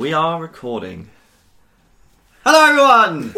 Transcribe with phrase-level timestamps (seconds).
[0.00, 1.10] We are recording.
[2.42, 3.34] Hello, everyone!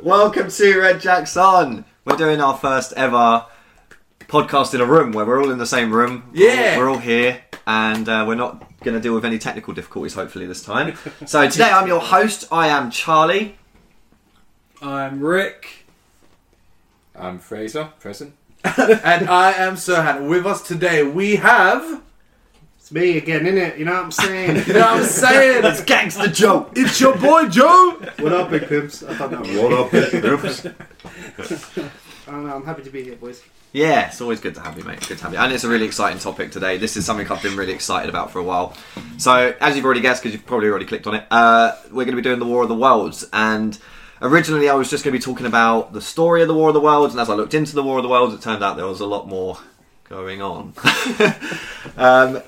[0.00, 1.84] Welcome to Red Jacks On.
[2.04, 3.46] We're doing our first ever
[4.28, 6.30] podcast in a room where we're all in the same room.
[6.32, 6.78] Yeah.
[6.78, 10.46] We're all here, and uh, we're not going to deal with any technical difficulties, hopefully,
[10.46, 10.96] this time.
[11.26, 12.46] So, today I'm your host.
[12.52, 13.58] I am Charlie.
[14.80, 15.84] I'm Rick.
[17.16, 18.34] I'm Fraser, present.
[18.64, 20.28] and I am Sirhan.
[20.28, 22.04] With us today we have.
[22.84, 23.78] It's me again, innit?
[23.78, 24.56] You know what I'm saying?
[24.66, 25.64] You know what I'm saying?
[25.64, 26.70] It's Gangster Joe.
[26.76, 27.92] it's your boy Joe.
[28.18, 29.02] what up, big pimps?
[29.02, 29.62] I don't know.
[29.62, 30.66] What up, Oops.
[30.66, 33.42] I don't know, I'm happy to be here, boys.
[33.72, 35.00] Yeah, it's always good to have you, mate.
[35.08, 35.38] Good to have you.
[35.38, 36.76] And it's a really exciting topic today.
[36.76, 38.76] This is something I've been really excited about for a while.
[39.16, 42.08] So, as you've already guessed, because you've probably already clicked on it, uh, we're going
[42.08, 43.26] to be doing the War of the Worlds.
[43.32, 43.78] And
[44.20, 46.74] originally, I was just going to be talking about the story of the War of
[46.74, 47.14] the Worlds.
[47.14, 49.00] And as I looked into the War of the Worlds, it turned out there was
[49.00, 49.56] a lot more
[50.10, 50.74] going on.
[51.96, 52.42] um,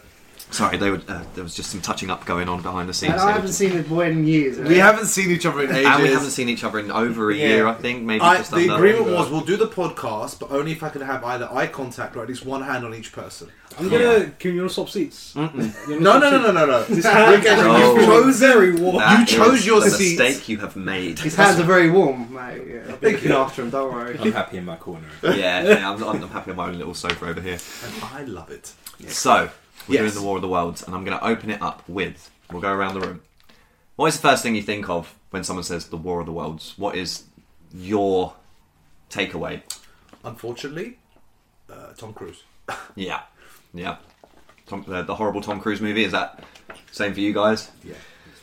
[0.51, 3.13] sorry, they were, uh, there was just some touching up going on behind the scenes.
[3.15, 4.59] And I haven't seen the boy in years.
[4.59, 5.87] We haven't seen each other in ages.
[5.87, 7.47] and we haven't seen each other in over a Yeah.
[7.49, 8.03] year, I think.
[8.05, 8.75] Maybe I, just the under.
[8.77, 12.17] agreement was we'll do the podcast, but only if I can have either eye contact
[12.17, 13.49] or at least one hand on each person.
[13.79, 14.31] I'm gonna.
[14.39, 15.35] Can you wanna swap seats?
[15.37, 16.01] No, swap no, no, seats?
[16.47, 16.83] no, no, no.
[16.85, 17.95] His hands No.
[17.97, 18.97] you chose very warm.
[18.99, 20.19] That you chose is your the seats.
[20.19, 21.19] mistake you have made.
[21.19, 22.63] His hands are very warm, mate.
[22.67, 24.17] Yeah, I've been Thank looking after him, don't worry.
[24.19, 25.05] I'm happy in my corner.
[25.23, 27.59] yeah, yeah I'm, I'm happy on my own little sofa over here.
[27.85, 28.73] And I love it.
[29.09, 29.51] So,
[29.89, 30.13] we're Yes.
[30.13, 32.31] doing the War of the Worlds, and I'm going to open it up with.
[32.51, 33.23] We'll go around the room.
[33.97, 36.33] What is the first thing you think of when someone says the War of the
[36.33, 36.75] Worlds?
[36.77, 37.25] What is
[37.73, 38.35] your
[39.11, 39.63] takeaway?
[40.25, 40.99] Unfortunately,
[41.71, 42.43] uh, Tom Cruise.
[42.97, 43.23] Yeah,
[43.75, 43.97] yeah.
[44.67, 46.43] Tom, the, the horrible Tom Cruise movie is that
[46.91, 47.71] same for you guys?
[47.85, 47.95] Yeah.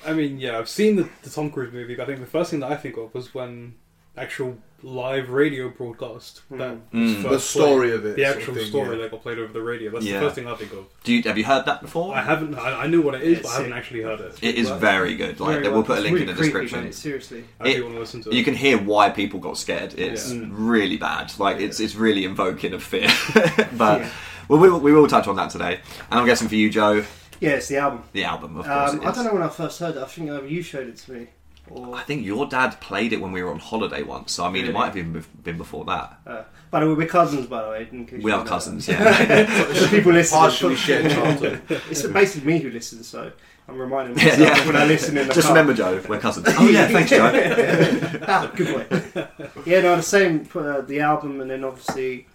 [0.05, 2.51] I mean, yeah, I've seen the, the Tom Cruise movie, but I think the first
[2.51, 3.75] thing that I think of was when
[4.17, 7.23] actual live radio broadcast that Mm.
[7.23, 7.99] The first story played.
[7.99, 8.15] of it.
[8.17, 9.01] the sort of actual thing, story yeah.
[9.03, 9.91] that got played over the radio.
[9.91, 10.19] That's Yeah.
[10.19, 10.85] the first thing I think of.
[11.05, 12.13] Do you have you heard that before?
[12.13, 12.55] I haven't.
[12.55, 14.37] I, I knew what it is, It's but I haven't actually heard it.
[14.41, 15.39] It is Well, very good.
[15.39, 15.83] Like Very we'll well.
[15.83, 16.83] put a It's link really in the creepy, description.
[16.83, 17.43] mate, seriously.
[17.61, 18.35] I it- do want to listen to it.
[18.35, 19.93] You can hear why people got scared.
[19.97, 20.47] It's Yeah.
[20.51, 21.31] really bad.
[21.39, 23.07] Like it's it's really invoking of fear.
[23.77, 24.09] but Yeah.
[24.49, 25.79] well, we will, we will touch on that today.
[26.11, 27.05] And I'm guessing for you, Joe,
[27.39, 28.03] Yeah, it's the album.
[28.11, 28.91] the album, of course.
[28.91, 29.15] Um, it I is.
[29.15, 30.01] don't know when I first heard it.
[30.01, 31.27] I think uh, you showed it to me.
[31.75, 34.31] Or, I think your dad played it when we were on holiday once.
[34.33, 36.19] So I mean, it might have even been before that.
[36.27, 37.87] uh, by the way, we're cousins, by the way.
[37.91, 38.85] in case We you are cousins.
[38.87, 38.99] that.
[39.29, 39.45] Yeah.
[39.81, 40.37] The people listen.
[40.37, 41.61] Partially shared childhood.
[41.89, 43.31] It's basically me who listens, so
[43.67, 44.65] I'm reminding Yeah, yeah.
[44.67, 45.55] when I listen in the Just car.
[45.55, 46.47] remember, Joe, we're cousins.
[46.49, 47.31] Oh yeah, thanks, Joe.
[48.27, 49.27] ah, good boy.
[49.65, 50.47] Yeah, no, the same.
[50.53, 52.27] Uh, the album, and then obviously,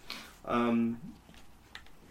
[0.47, 0.99] um,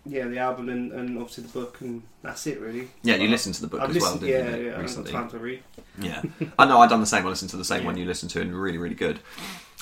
[0.08, 2.88] yeah, the album, and, and obviously the book, and that's it, really.
[3.04, 4.66] Yeah, you listened to the book I've as well, didn't yeah, you?
[4.66, 5.64] yeah, I haven't got time to read.
[6.00, 6.22] Yeah,
[6.60, 6.80] I know.
[6.80, 7.26] I've done the same.
[7.26, 9.20] I listened to the same one you listened to, and really, really good.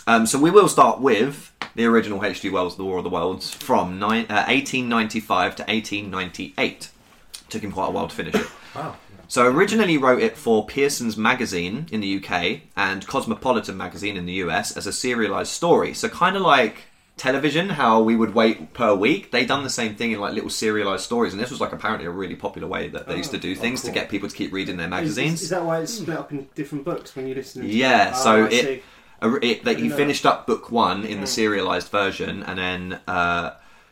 [0.08, 2.50] Um, so we will start with the original H.G.
[2.50, 6.90] Wells' The War of the Worlds from nine, uh, 1895 to 1898.
[7.50, 8.48] Took him quite a while to finish it.
[8.76, 8.98] Wow.
[9.30, 14.34] So originally wrote it for Pearson's Magazine in the UK and Cosmopolitan Magazine in the
[14.34, 15.94] US as a serialized story.
[15.94, 16.84] So kind of like
[17.18, 19.32] television, how we would wait per week.
[19.32, 22.06] They done the same thing in like little serialized stories, and this was like apparently
[22.06, 23.90] a really popular way that they used to do things cool.
[23.90, 25.36] to get people to keep reading their magazines.
[25.36, 27.62] is, is that why it's split up in different books when you listen?
[27.62, 28.84] to Yeah, so I it-
[29.42, 33.52] it, that he finished up book one in the serialized version, and then uh,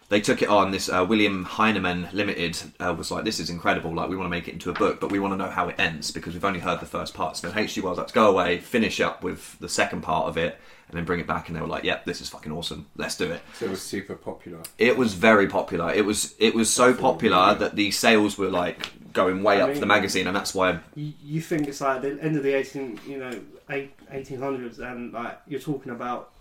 [0.09, 0.72] they took it on.
[0.72, 3.94] This uh, William Heinemann Limited uh, was like, "This is incredible!
[3.94, 5.69] Like, we want to make it into a book, but we want to know how
[5.69, 7.81] it ends because we've only heard the first part." So H.G.
[7.81, 10.59] Wells to go away, finish up with the second part of it,
[10.94, 11.48] and then bring it back.
[11.50, 12.86] And they were like, "Yep, this is fucking awesome.
[12.96, 14.59] Let's do it." So it was super popular.
[14.78, 15.92] It was very popular.
[15.92, 19.68] It was it was so popular that the sales were like going way I up
[19.70, 22.44] mean- for the magazine, and that's why You, you think it's like the end of
[22.44, 23.32] the eighteen, you know,
[23.70, 26.32] 1800s, and like you're talking about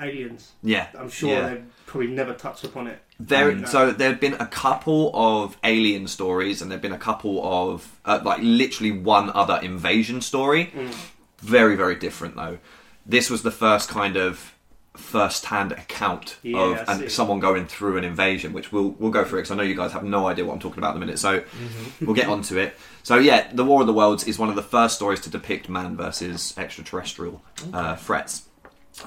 [0.00, 0.52] aliens.
[0.62, 1.48] yeah, I'm sure Yeah.
[1.48, 3.00] they've probably never touched upon it.
[3.18, 6.98] There, so there have been a couple of alien stories, and there have been a
[6.98, 10.72] couple of uh, like literally one other invasion story.
[10.74, 10.94] Mm.
[11.40, 12.58] Very, very different though.
[13.08, 14.54] This was the first kind of
[14.96, 19.50] first-hand account Yeah, of someone going through an invasion, which we'll we'll go through because
[19.50, 21.18] I know you guys have no idea what I'm talking about in a minute.
[21.18, 22.04] So Mm-hmm.
[22.06, 22.74] we'll get onto it.
[23.02, 25.68] So yeah, the War of the Worlds is one of the first stories to depict
[25.68, 28.44] man versus extraterrestrial uh, threats.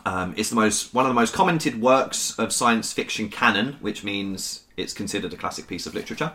[0.05, 4.03] Um, it's the most one of the most commented works of science fiction canon, which
[4.03, 6.31] means it's considered a classic piece of literature.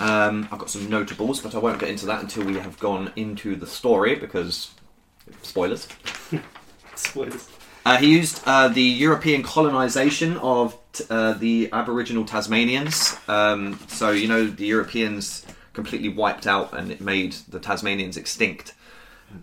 [0.00, 3.12] Um, I've got some notables, but I won't get into that until we have gone
[3.16, 4.70] into the story because
[5.42, 5.88] spoilers.
[6.98, 7.48] Spoilers.
[7.84, 13.16] Uh, he used uh, the European colonisation of t- uh, the Aboriginal Tasmanians.
[13.28, 18.74] Um, so you know the Europeans completely wiped out and it made the Tasmanians extinct.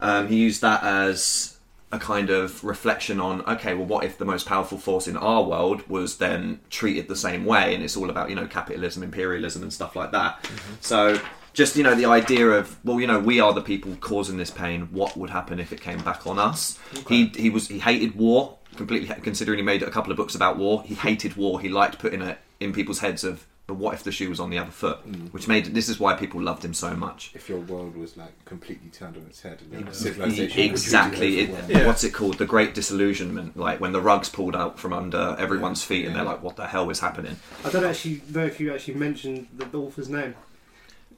[0.02, 1.58] Um, he used that as
[1.92, 5.44] a kind of reflection on okay, well, what if the most powerful force in our
[5.44, 9.64] world was then treated the same way, and it's all about you know capitalism, imperialism,
[9.64, 10.48] and stuff like that.
[10.82, 11.20] So
[11.56, 14.52] just you know the idea of well you know we are the people causing this
[14.52, 14.90] pain.
[14.92, 16.78] What would happen if it came back on us?
[17.08, 20.58] He he was he hated war completely considering he made a couple of books about
[20.58, 20.84] war.
[20.84, 21.60] He hated war.
[21.60, 24.52] He liked putting it in people's heads of but what if the shoe was on
[24.52, 25.00] the other foot?
[25.12, 25.34] Mm.
[25.34, 27.32] Which made this is why people loved him so much.
[27.34, 29.92] If your world was like completely turned on its head and Yeah.
[29.92, 31.40] civilization exactly.
[31.40, 31.88] it, retreated everywhere.
[31.88, 32.38] what's it called?
[32.38, 36.24] The great disillusionment like when the rugs pulled out from under everyone's feet and they're
[36.24, 37.38] like what the hell is happening?
[37.64, 40.36] I don't actually know if you actually mentioned the author's name.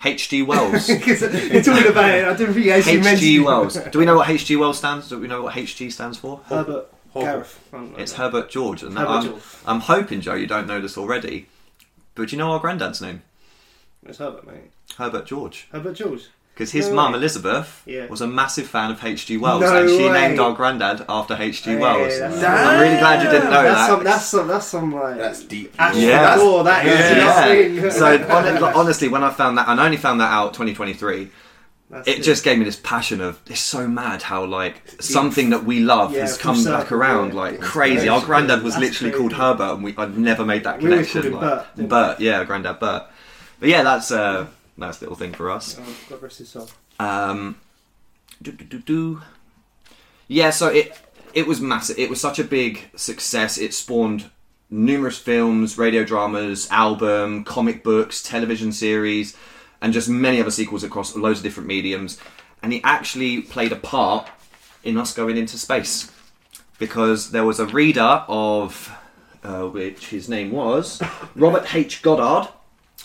[0.01, 3.77] Hg wells Because you're talking about it, I didn't think you actually mentioned hg wells
[3.91, 6.87] do we know what hg wells stands do we know what hg stands for Herbert
[7.13, 7.21] Hogwarts.
[7.23, 7.59] Gareth.
[7.73, 7.97] I don't know.
[7.97, 9.41] It's Herbert George, and Herbert I'm, George.
[9.65, 11.47] I'm hoping, Joe, you don't know this already.
[12.15, 13.21] But do you know our granddad's name?
[14.05, 14.71] It's Herbert, mate.
[14.97, 15.67] Herbert George.
[15.71, 16.27] Herbert George.
[16.57, 17.13] Because his No mum.
[17.13, 18.07] Elizabeth, Yeah.
[18.07, 19.37] was a massive fan of H.G.
[19.37, 20.11] Wells, No and she way.
[20.11, 21.69] named our granddad after H.G.
[21.69, 22.17] Hey, Wells.
[22.17, 23.87] that's- I'm really glad you didn't know that's that.
[23.87, 24.47] Some, that's some.
[24.47, 25.17] That's some like.
[25.19, 25.75] That's deep.
[25.77, 26.35] actual Yeah.
[26.37, 26.99] lore, that is.
[26.99, 27.81] yeah.
[27.83, 28.63] That's So it.
[28.75, 31.29] honestly, when I found that, and I only found that out 2023,
[31.91, 35.63] That's it just gave me this passion of it's so mad how like something that
[35.63, 37.39] we love Yeah, has come back circle, around yeah.
[37.39, 38.09] like It's crazy.
[38.09, 38.25] Our crazy.
[38.25, 39.21] granddad was That's literally crazy.
[39.21, 41.21] called Herbert, and we I'd never made that connection.
[41.21, 41.87] called him like- Bert.
[41.89, 43.03] Bert, yeah, granddad Bert.
[43.59, 45.79] But yeah, that's a nice little thing for us.
[46.09, 46.69] God rest his soul.
[46.99, 47.59] Um,
[48.41, 49.21] do, do, do, do.
[50.27, 50.97] Yeah, so it
[51.33, 51.97] it was massive.
[51.97, 53.57] It was such a big success.
[53.57, 54.29] It spawned
[54.69, 59.35] numerous films, radio dramas, album, comic books, television series,
[59.81, 62.19] and just many other sequels across loads of different mediums.
[62.61, 64.29] And he actually played a part
[64.83, 66.11] in us going into space
[66.79, 68.91] because there was a reader of
[69.43, 71.01] uh, which his name was
[71.35, 72.01] Robert H.
[72.01, 72.51] Goddard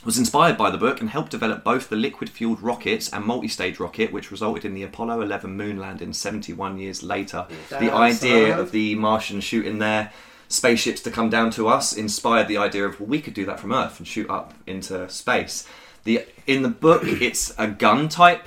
[0.05, 3.49] was inspired by the book and helped develop both the liquid fueled rockets and multi
[3.49, 7.47] stage rocket, which resulted in the Apollo 11 moon landing 71 years later.
[7.71, 8.61] the idea son.
[8.61, 10.13] of the Martians shooting their
[10.49, 13.59] spaceships to come down to us inspired the idea of, well, we could do that
[13.61, 15.67] from Earth and shoot up into space.
[16.05, 18.47] The, in the book, it's a gun type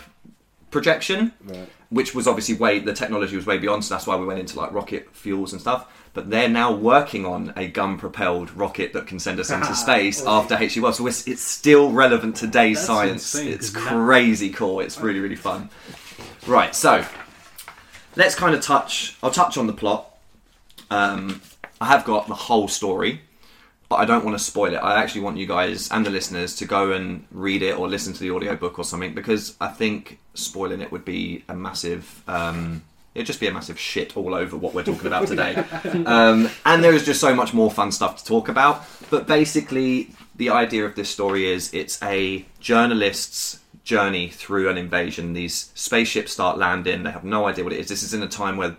[0.72, 1.70] projection Right.
[1.90, 4.58] which was obviously way the technology was way beyond, so that's why we went into
[4.60, 5.88] like rocket fuels and stuff.
[6.16, 10.56] But they're now working on a gun-propelled rocket that can send us into space after
[10.56, 10.80] H.G.
[10.80, 10.98] Wells.
[10.98, 13.36] So it's, it's still relevant to today's That's science.
[13.36, 14.80] insane, it's 'cause that- crazy cool.
[14.80, 15.70] It's really really fun.
[16.48, 17.06] Right, so
[18.16, 19.18] let's kind of touch.
[19.22, 20.10] I'll touch on the plot.
[20.90, 21.42] Um,
[21.82, 23.22] I have got the whole story,
[23.90, 24.78] but I don't want to spoil it.
[24.78, 28.14] I actually want you guys and the listeners to go and read it or listen
[28.14, 32.24] to the audiobook or something because I think spoiling it would be a massive.
[32.28, 32.84] Um,
[33.16, 35.56] it'd just be a massive shit all over what we're talking about today.
[36.06, 38.86] um, and there is just so much more fun stuff to talk about.
[39.10, 45.34] But basically, the idea of this story is it's a journalist's journey through an invasion.
[45.34, 47.04] These spaceships start landing.
[47.04, 47.88] They have no idea what it is.
[47.88, 48.76] This is in a time where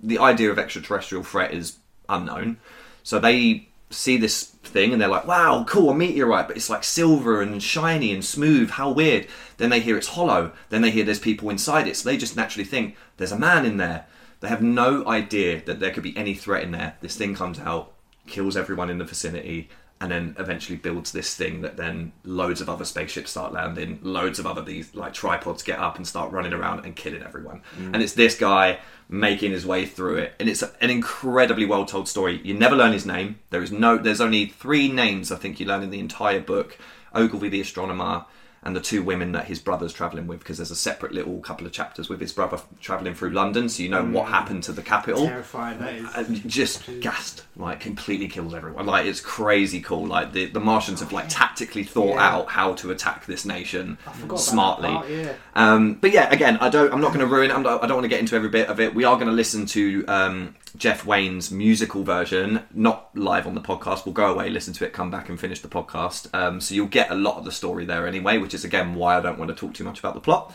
[0.00, 1.76] the idea of extraterrestrial threat is
[2.08, 2.58] unknown.
[3.02, 6.84] So they see this thing and they're like, wow, cool, a meteorite, but it's like
[6.84, 8.70] silver and shiny and smooth.
[8.70, 9.26] How weird.
[9.58, 10.52] Then they hear it's hollow.
[10.70, 11.96] Then they hear there's people inside it.
[11.96, 14.06] So they just naturally think there's a man in there.
[14.40, 16.96] They have no idea that there could be any threat in there.
[17.00, 17.92] This thing comes out,
[18.26, 19.68] kills everyone in the vicinity,
[20.00, 24.38] and then eventually builds this thing that then loads of other spaceships start landing, loads
[24.38, 27.60] of other these like tripods get up and start running around and killing everyone.
[27.78, 27.94] Mm.
[27.94, 28.78] And it's this guy
[29.10, 32.40] making his way through it, and it's an incredibly well told story.
[32.42, 33.38] You never learn his name.
[33.50, 36.78] There is no, there's only three names I think you learn in the entire book:
[37.14, 38.24] Ogilvy the astronomer.
[38.62, 41.66] And the two women that his brother's travelling with, because there's a separate little couple
[41.66, 44.82] of chapters with his brother travelling through London, so you know what happened to the
[44.82, 45.24] capital.
[45.26, 46.14] Terrifying that is.
[46.14, 48.84] and just gassed like completely kills everyone.
[48.84, 50.06] Like it's crazy cool.
[50.06, 52.28] Like the, the martians have like tactically thought Yeah.
[52.36, 54.88] out how to attack this nation I forgot about smartly.
[54.90, 55.32] part, yeah.
[55.54, 57.54] um, but yeah again i don't i'm not going to ruin it.
[57.54, 58.94] I'm not, i don't want to get into every bit of it.
[58.94, 63.60] We are going to listen to um, jeff wayne's musical version not live on the
[63.60, 66.74] podcast we'll go away listen to it come back and finish the podcast um, so
[66.74, 69.38] you'll get a lot of the story there anyway which is again why i don't
[69.38, 70.54] want to talk too much about the plot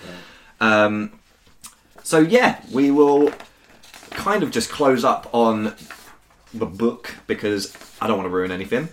[0.62, 1.12] um,
[2.04, 3.32] so yeah we will
[4.12, 5.76] kind of just close up on
[6.54, 8.90] the book because I don't want to ruin anything.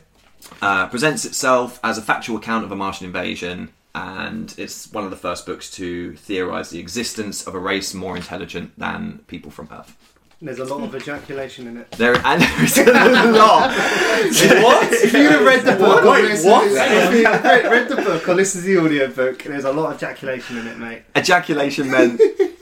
[0.60, 5.10] Uh, presents itself as a factual account of a Martian invasion, and it's one of
[5.10, 9.68] the first books to theorize the existence of a race more intelligent than people from
[9.70, 9.96] Earth.
[10.44, 11.90] There's a lot of ejaculation in it.
[11.92, 13.70] There and there's a lot.
[13.70, 14.92] what?
[14.92, 16.66] If you'd have read the book, Wait, or listened- what?
[16.66, 19.72] If you had read, read the book or listened to the audio book, there's a
[19.72, 21.02] lot of ejaculation in it, mate.
[21.16, 22.20] Ejaculation meant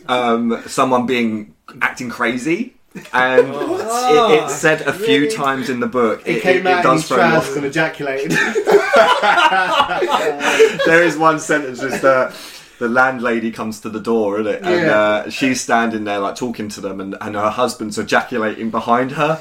[0.08, 2.74] um, someone being acting crazy.
[3.14, 5.34] And it, it's said a few Really?
[5.34, 6.22] times in the book.
[6.26, 7.30] It, came out in does his throw off.
[7.30, 8.32] trousers and ejaculated.
[10.86, 12.30] there is one sentence just uh,
[12.80, 14.62] the landlady comes to the door, isn't it?
[14.62, 14.98] And Yeah.
[15.00, 19.40] uh, she's standing there like talking to them, and, and her husband's ejaculating behind her.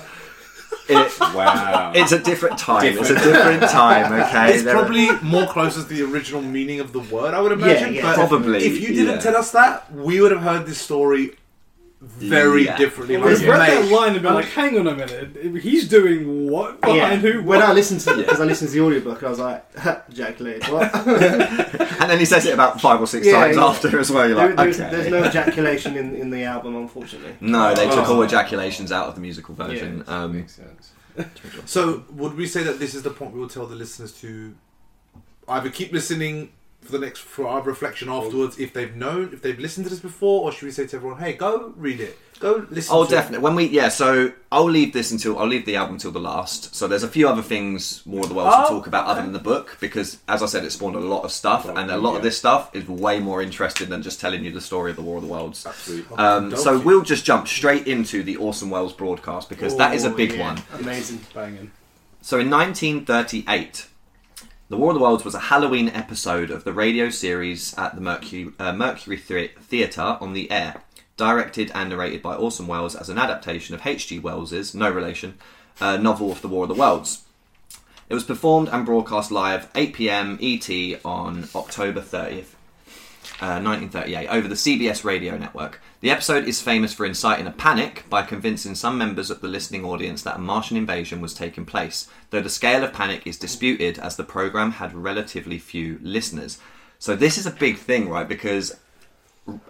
[0.88, 1.92] It, Wow.
[1.96, 2.86] it's a different time.
[2.98, 4.12] It's a different time.
[4.22, 7.42] Okay, It's There are- probably more closer to the original meaning of the word, I
[7.42, 7.94] would imagine.
[7.94, 9.20] yeah, but probably, If you didn't yeah.
[9.22, 11.32] tell us that, we would have heard this story
[12.02, 12.78] very Yeah.
[12.78, 13.18] differently.
[13.18, 16.80] Well, Like, read that line and been like, hang on a minute, he's doing what?
[16.80, 17.32] Behind yeah.
[17.32, 17.44] who?
[17.44, 19.66] When I listened to because I listened to the audiobook, I was like,
[20.10, 20.64] ejaculated.
[20.72, 20.96] What?
[20.96, 23.66] and then he says it about five or six Yeah, times yeah.
[23.66, 24.28] after as well.
[24.28, 24.90] You're There- like, there's, okay.
[24.92, 27.36] there's no ejaculation in, in the album, unfortunately.
[27.42, 28.16] No, they took Oh.
[28.16, 30.04] all ejaculations out of the musical version.
[30.08, 30.92] Um, Makes sense.
[31.66, 34.56] So, would we say that this is the point we will tell the listeners to
[35.50, 39.60] either keep listening for the next for our reflection afterwards if they've known if they've
[39.60, 42.66] listened to this before, or should we say to everyone, "Hey, go read it, go
[42.70, 42.96] listen"?
[42.96, 43.44] Oh, to definitely.
[43.44, 46.74] When we yeah, so I'll leave this until I'll leave the album until the last.
[46.74, 49.22] So there's a few other things War of the Worlds Oh, to talk about other
[49.22, 51.98] than the book because, as I said, it spawned a lot of stuff, and a
[51.98, 54.96] lot of this stuff is way more interesting than just telling you the story of
[54.96, 55.66] the War of the Worlds.
[55.66, 56.18] Absolutely.
[56.18, 56.84] Um, so Okey-dokey.
[56.86, 60.32] we'll just jump straight into the Orson Welles broadcast because that is a Oh, big
[60.34, 60.54] yeah.
[60.54, 60.64] one.
[60.80, 61.20] Amazing.
[61.36, 61.72] Banging.
[62.22, 63.88] So in 1938,
[64.70, 68.02] The War of the Worlds was a Halloween episode of the radio series at the
[68.02, 70.84] Mercury, uh, Mercury Theatre on the air,
[71.18, 74.20] directed and narrated by Orson Welles as an adaptation of H.G.
[74.20, 75.40] Wells's, no relation,
[75.82, 77.24] uh, novel of The War of the Worlds.
[78.10, 80.38] It was performed and broadcast live 8 p.m.
[80.40, 80.70] ET
[81.04, 82.54] on October 30th,
[83.42, 85.82] uh, 1938, over the CBS radio network.
[86.02, 89.84] The episode is famous for inciting a panic by convincing some members of the listening
[89.84, 94.00] audience that a Martian invasion was taking place, though the scale of panic is disputed
[94.00, 96.58] as the program had relatively few listeners.
[97.00, 98.28] So, this is a big thing, right?
[98.28, 98.78] Because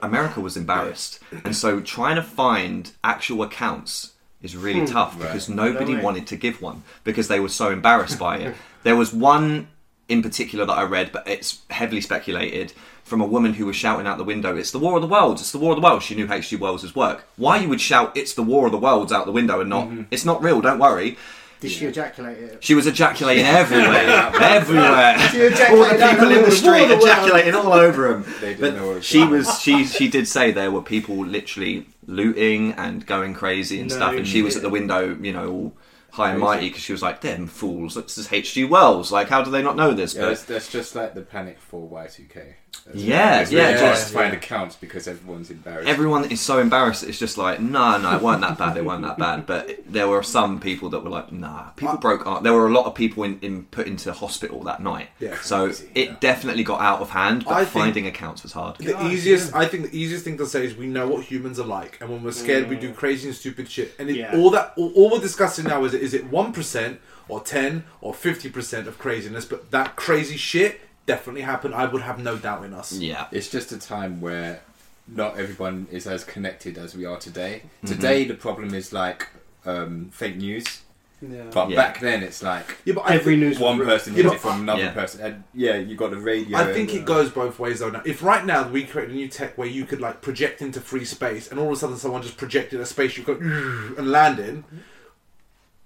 [0.03, 4.85] America was embarrassed, and so trying to find actual accounts is really hmm.
[4.85, 8.55] tough because nobody No wanted to give one because they were so embarrassed by it.
[8.83, 9.67] There was one
[10.07, 12.71] in particular that I read, but it's heavily speculated
[13.09, 15.41] from a woman who was shouting out the window, "It's the War of the Worlds!
[15.41, 16.55] It's the War of the Worlds!" She knew H.G.
[16.55, 17.25] Wells' work.
[17.35, 19.87] Why you would shout, "It's the War of the Worlds!" out the window and not,
[19.87, 20.03] mm-hmm.
[20.11, 20.61] "It's not real!
[20.61, 21.17] Don't worry."
[21.59, 22.63] Did she ejaculate it?
[22.63, 25.15] She was ejaculating everywhere, everywhere.
[25.17, 28.25] All the people in the street the ejaculating all over him.
[28.39, 31.85] They didn't know what But she was she she did say there were people literally
[32.07, 35.51] looting and going crazy and No stuff, and she was at the window, you know,
[35.51, 35.73] all
[36.11, 37.95] high and mighty because she was like, "Them fools!
[37.95, 38.63] This is H.G.
[38.65, 39.11] Wells.
[39.11, 41.59] Like, how do they not know this?" Yeah, But that's, that's just like the panic
[41.59, 42.53] for Y2K.
[42.85, 45.87] That's Yeah, it's yeah, really hard just- to find accounts because everyone's embarrassed.
[45.87, 47.03] everyone is so embarrassed.
[47.03, 48.77] It's just like, no, no, it weren't that bad.
[48.77, 49.45] It weren't that bad.
[49.45, 51.69] But there were some people that were like, nah.
[51.75, 52.25] People broke.
[52.25, 52.43] Arm.
[52.43, 55.09] There were a lot of people in, in put into hospital that night.
[55.19, 55.39] Yeah.
[55.41, 56.15] So Crazy, it yeah.
[56.19, 57.45] definitely got out of hand.
[57.45, 58.77] But I think- finding accounts was hard.
[58.77, 61.67] The easiest, I think, the easiest thing to say is we know what humans are
[61.67, 62.95] like, and when we're scared, we do mm.
[62.95, 63.93] crazy and stupid shit.
[63.99, 64.35] And it, Yeah.
[64.35, 68.13] all that, all, all we're discussing now is is it one percent or ten or
[68.13, 69.45] fifty percent of craziness?
[69.45, 71.73] But that crazy shit definitely happen.
[71.73, 72.93] I would have no doubt in us.
[72.93, 73.27] Yeah.
[73.31, 74.61] It's just a time where
[75.07, 77.63] not everyone is as connected as we are today.
[77.63, 77.87] Mm-hmm.
[77.87, 79.27] Today, the problem is like
[79.65, 80.83] um, fake news.
[81.21, 81.47] Yeah.
[81.51, 81.75] But yeah.
[81.75, 84.83] back then, it's like yeah, but every news one person hears yeah, it from another
[84.83, 84.93] yeah.
[84.93, 86.57] person, and yeah, you got the radio.
[86.57, 87.89] I think and, it uh, goes both ways though.
[87.89, 90.79] Now, if right now we create a new tech where you could like project into
[90.79, 94.09] free space, and all of a sudden someone just projected a space you could and
[94.09, 94.63] land in.
[94.63, 94.77] Mm-hmm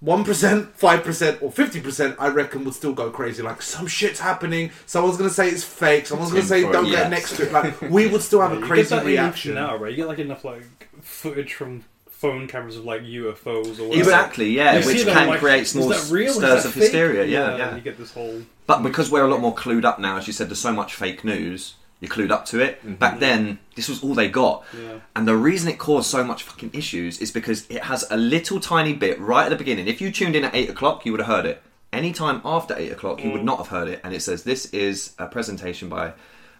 [0.03, 3.41] 1%, 5%, or 50%, I reckon would still go crazy.
[3.41, 7.37] Like, some shit's happening, someone's gonna say it's fake, someone's gonna say don't get next
[7.37, 7.51] to it.
[7.53, 9.53] Like, we would still have a you get crazy that reaction.
[9.53, 9.91] now, right?
[9.91, 10.63] You get like enough like
[11.01, 13.93] footage from phone cameras of like UFOs or whatever.
[13.99, 16.83] Exactly, yeah, You which can like, create small stirs of fake?
[16.83, 17.25] hysteria.
[17.25, 17.75] Yeah, yeah.
[17.75, 20.33] You get this whole But because we're a lot more clued up now, as you
[20.33, 21.75] said, there's so much fake news.
[22.03, 22.79] You're clued up to it.
[22.79, 22.95] Mm-hmm.
[22.95, 24.65] Back then, this was all they got.
[24.77, 24.99] Yeah.
[25.15, 28.59] And the reason it caused so much fucking issues is because it has a little
[28.59, 29.87] tiny bit right at the beginning.
[29.87, 31.63] If you tuned in at 8 o'clock, you would have heard it.
[31.93, 33.45] Any time after 8 o'clock, you would mm.
[33.45, 34.01] not have heard it.
[34.03, 36.11] And it says, This is a presentation by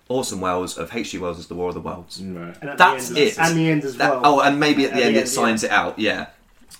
[0.08, 1.18] Orson Welles of H.G.
[1.18, 2.22] Wells' is The War of the Worlds.
[2.22, 2.56] Right.
[2.62, 3.40] And That's the end, it.
[3.40, 4.38] And the end as That- well.
[4.38, 6.28] oh, and maybe at the At end the it end, signs it out, yeah.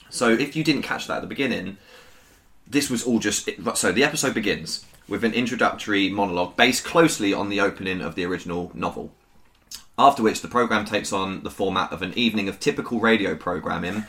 [0.10, 1.76] So if you didn't catch that at the beginning,
[2.66, 3.50] this was all just.
[3.50, 8.16] it- So the episode begins with an introductory monologue based closely on the opening of
[8.16, 9.12] the original novel.
[9.98, 14.06] After which the program takes on the format of an evening of typical radio programming,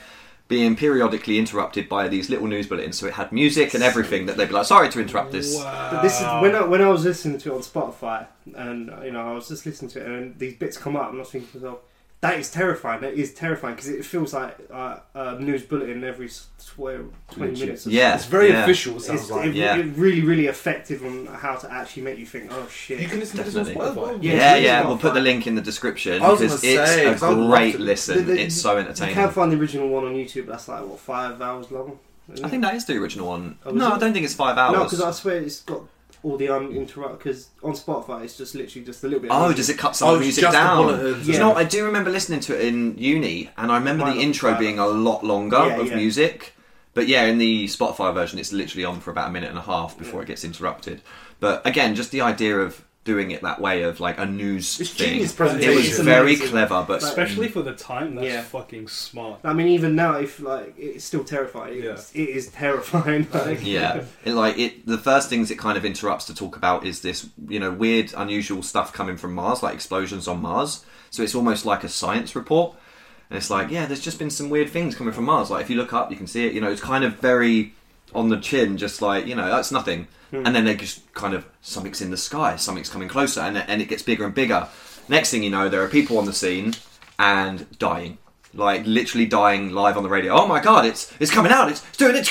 [0.46, 2.98] being periodically interrupted by these little news bulletins.
[2.98, 6.02] So it had music and everything that they'd be like, "Sorry to interrupt this." But
[6.02, 9.30] this is when I, when I was listening to it on Spotify, and you know
[9.30, 11.50] I was just listening to it, and these bits come up, and I was thinking
[11.52, 11.78] to myself,
[12.24, 13.00] that is terrifying.
[13.02, 17.04] That is terrifying because it feels like uh, a news bulletin every s- twenty
[17.36, 17.58] Legit.
[17.60, 17.86] minutes.
[17.86, 18.62] Or Yeah, It's very yeah.
[18.64, 18.96] official.
[18.96, 19.46] It sounds It's, like.
[19.48, 19.76] it, Yeah.
[19.76, 22.50] it really, really effective on how to actually make you think.
[22.52, 23.00] Oh shit!
[23.00, 24.02] You can listen to this on Definitely.
[24.02, 24.18] Spotify.
[24.22, 26.60] Yeah, Yeah, yeah, really we'll put the link in the description because gonna it's
[26.92, 28.16] say, 'cause I a would great to- listen.
[28.18, 28.86] The- the- it's so entertaining.
[28.86, 29.14] you entertaining.
[29.14, 30.46] can find the original one on YouTube.
[30.46, 31.98] That's like what five hours long.
[32.42, 33.58] I think that is the original one.
[33.66, 33.96] Oh, no, it?
[33.96, 34.72] I don't think it's five hours.
[34.76, 35.82] no, because I swear it's got
[36.24, 39.30] all the um, uninterrupted because on Spotify it's just literally just a little bit.
[39.30, 39.56] Oh, music.
[39.56, 40.86] does it cut some Oh, of the music just down?
[40.86, 41.28] bulletins.
[41.28, 41.40] You Yeah.
[41.40, 44.20] know, what, I do remember listening to it in uni, and I remember Might the
[44.22, 45.96] intro be being a lot longer Yeah, of yeah.
[45.96, 46.54] music.
[46.94, 49.62] But yeah, in the Spotify version, it's literally on for about a minute and a
[49.62, 51.02] half before it gets interrupted.
[51.40, 54.90] But again, just the idea of doing it that way of like a news It's
[54.90, 55.40] thing, genius it
[55.75, 56.49] was It's very amazing.
[56.49, 56.84] clever.
[56.88, 58.42] But Especially for the time, that's Yeah.
[58.42, 59.40] fucking smart.
[59.44, 61.82] I mean, even now, if like it's still terrifying.
[61.82, 61.90] Yeah.
[61.92, 63.26] It's, it is terrifying.
[63.34, 64.87] Like, yeah, it, like it.
[64.87, 68.12] The first things it kind of interrupts to talk about is this, you know, weird,
[68.16, 70.84] unusual stuff coming from Mars, like explosions on Mars.
[71.11, 72.75] So it's almost like a science report,
[73.28, 75.50] and it's like, yeah, there's just been some weird things coming from Mars.
[75.50, 76.52] Like if you look up, you can see it.
[76.54, 77.75] You know, it's kind of very
[78.14, 80.09] on the chin, just like you know, that's nothing.
[80.33, 80.52] And hmm.
[80.52, 83.88] then they just kind of something's in the sky, something's coming closer, and and it
[83.88, 84.68] gets bigger and bigger.
[85.09, 86.75] Next thing you know, there are people on the scene
[87.18, 88.18] and dying.
[88.52, 90.33] Like literally dying live on the radio.
[90.35, 92.25] Oh my god, it's it's coming out, it's, it's doing it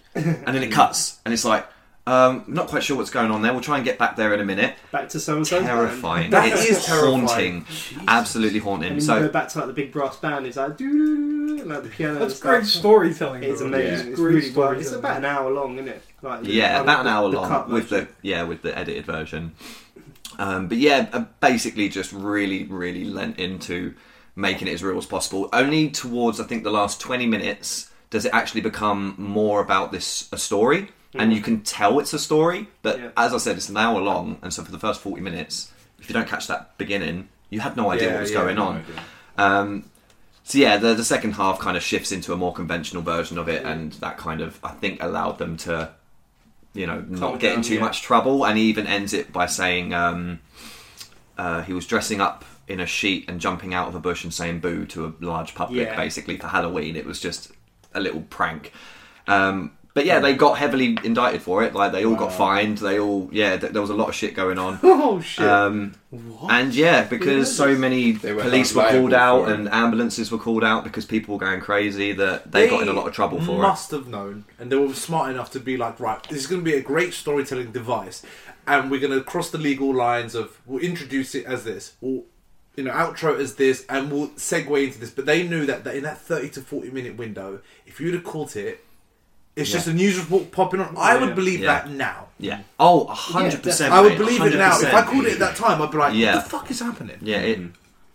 [0.14, 1.66] and then it cuts, and it's like,
[2.06, 3.52] um, not quite sure what's going on there.
[3.52, 4.74] We'll try and get back there in a minute.
[4.92, 5.62] Back to so and so.
[5.62, 6.30] Terrifying.
[6.30, 7.26] That it's is terrifying.
[7.26, 7.66] haunting.
[8.06, 8.92] Absolutely haunting.
[8.92, 10.46] And then you So go back to like the big brass band.
[10.46, 12.18] It's like doo doo like the piano.
[12.18, 12.80] That's great stuff.
[12.80, 13.42] storytelling.
[13.42, 13.66] It's though.
[13.66, 14.06] amazing.
[14.06, 14.12] Yeah.
[14.12, 14.72] It's Great really well.
[14.72, 16.02] It's about an hour long, isn't it?
[16.20, 19.52] Like yeah, about an hour the long cut with the yeah with the edited version.
[20.38, 23.94] Um, but yeah, uh, basically just really really lent into
[24.36, 25.48] making it as real as possible.
[25.52, 30.28] Only towards I think the last twenty minutes does it actually become more about this
[30.32, 32.68] a story, and you can tell it's a story.
[32.82, 33.08] But Yeah.
[33.16, 36.08] as I said, it's an hour long, and so for the first forty minutes, if
[36.08, 38.64] you don't catch that beginning, you had no idea Yeah, what was yeah, going no
[38.66, 38.84] on.
[39.36, 39.84] Um,
[40.42, 43.48] so yeah, the, the second half kind of shifts into a more conventional version of
[43.48, 45.90] it, and that kind of I think allowed them to,
[46.74, 48.44] you know, not Calm get in too much trouble.
[48.44, 50.40] And he even ends it by saying um,
[51.38, 54.32] uh, he was dressing up in a sheet and jumping out of a bush and
[54.34, 56.96] saying "boo" to a large public, basically for Halloween.
[56.96, 57.52] It was just
[57.94, 58.72] a little prank.
[59.26, 61.72] Um, but yeah, they got heavily indicted for it.
[61.72, 62.78] Like they all got fined.
[62.78, 64.80] They all yeah, th- there was a lot of shit going on.
[65.06, 65.46] Oh shit!
[65.46, 65.94] Um,
[66.48, 69.54] and yeah, because so many They were police were called out it.
[69.54, 72.92] and ambulances were called out because people were going crazy, that they, got in a
[72.92, 73.58] lot of trouble for it.
[73.58, 76.64] must have known, and they were smart enough to be like, right, this is going
[76.64, 78.24] to be a great storytelling device,
[78.66, 82.24] and we're going to cross the legal lines of we'll introduce it as this, we'll
[82.76, 85.10] you know outro as this, and we'll segue into this.
[85.10, 88.24] But they knew that, that in that thirty to forty minute window, if you'd have
[88.24, 88.84] caught it,
[89.56, 90.94] it's just a news report popping on.
[90.96, 91.66] I would believe Yeah.
[91.84, 92.26] that now.
[92.38, 92.60] Yeah.
[92.80, 93.92] Oh, a hundred percent.
[93.92, 94.78] I would mate, believe it now.
[94.80, 96.34] If I called it at that time, I'd be like, Yeah.
[96.36, 97.18] what the fuck is happening?
[97.22, 97.60] Yeah, it,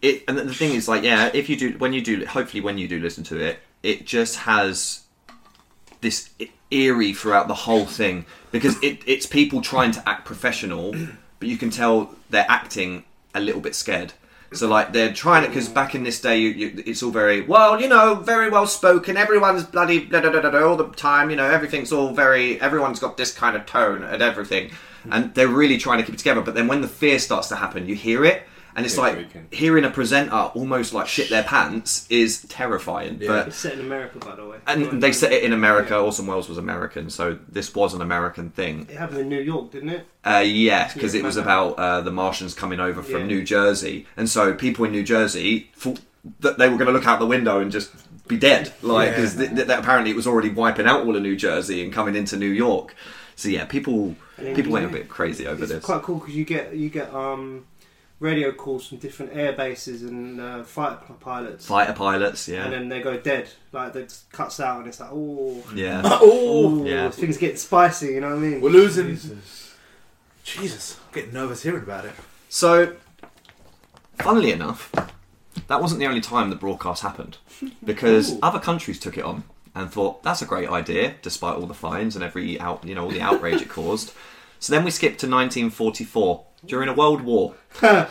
[0.02, 2.78] it, and the thing is, like, yeah, if you do, when you do, hopefully, when
[2.78, 5.02] you do listen to it, it just has
[6.02, 6.30] this
[6.71, 10.93] eerie throughout the whole thing because it, it's people trying to act professional,
[11.39, 14.13] but you can tell they're acting a little bit scared.
[14.52, 17.42] So, like, they're trying it because back in this day, you, you, it's all very
[17.42, 19.16] well, you know, very well spoken.
[19.16, 21.30] Everyone's bloody blah, blah, blah, all the time.
[21.30, 22.60] You know, everything's all very.
[22.60, 24.72] Everyone's got this kind of tone and everything,
[25.12, 26.42] and they're really trying to keep it together.
[26.42, 28.44] But then when the fear starts to happen, you hear it,
[28.80, 29.26] and it's like we
[29.58, 33.20] hearing a presenter almost like shit their pants is terrifying.
[33.22, 33.28] Yeah.
[33.28, 34.58] But It's set in America, by the way.
[34.68, 35.98] and they set it in America.
[36.00, 38.88] Orson Welles was American, so this was an American thing.
[38.89, 40.08] It happened in New York, didn't it?
[40.26, 43.28] Uh, yeah, because Yeah, it was about uh, the Martians coming over from Yeah.
[43.28, 46.00] New Jersey, and so people in New Jersey thought
[46.42, 47.92] that they were going to look out the window and just
[48.28, 49.46] be dead, like because Yeah.
[49.46, 52.15] th- th- that apparently it was already wiping out all of New Jersey and coming
[52.15, 52.96] into New York.
[53.36, 54.15] So yeah, people
[54.56, 55.72] people went a bit crazy over this.
[55.72, 55.86] It's this.
[55.86, 57.65] quite cool because you get you get um,
[58.20, 62.90] radio calls from different air bases and uh, fighter pilots, Fighter pilots, yeah, and then
[62.90, 63.50] they go dead.
[63.72, 66.02] Like it just cuts out, and it's like, oh, yeah.
[66.06, 67.10] oh, oh, Yeah.
[67.10, 68.08] things get spicy.
[68.08, 68.62] You know what I mean?
[68.62, 69.08] we're losing.
[69.08, 69.76] Jesus.
[70.44, 72.14] Jesus, I'm getting nervous hearing about it.
[72.50, 72.96] So,
[74.18, 74.92] funnily enough,
[75.68, 77.38] that wasn't the only time the broadcast happened,
[77.84, 78.40] because Ooh.
[78.42, 79.44] other countries took it on
[79.76, 83.04] and thought that's a great idea, despite all the fines and every out, you know,
[83.04, 84.12] all the outrage it caused.
[84.60, 87.56] So then we skip to 1944 during a world war.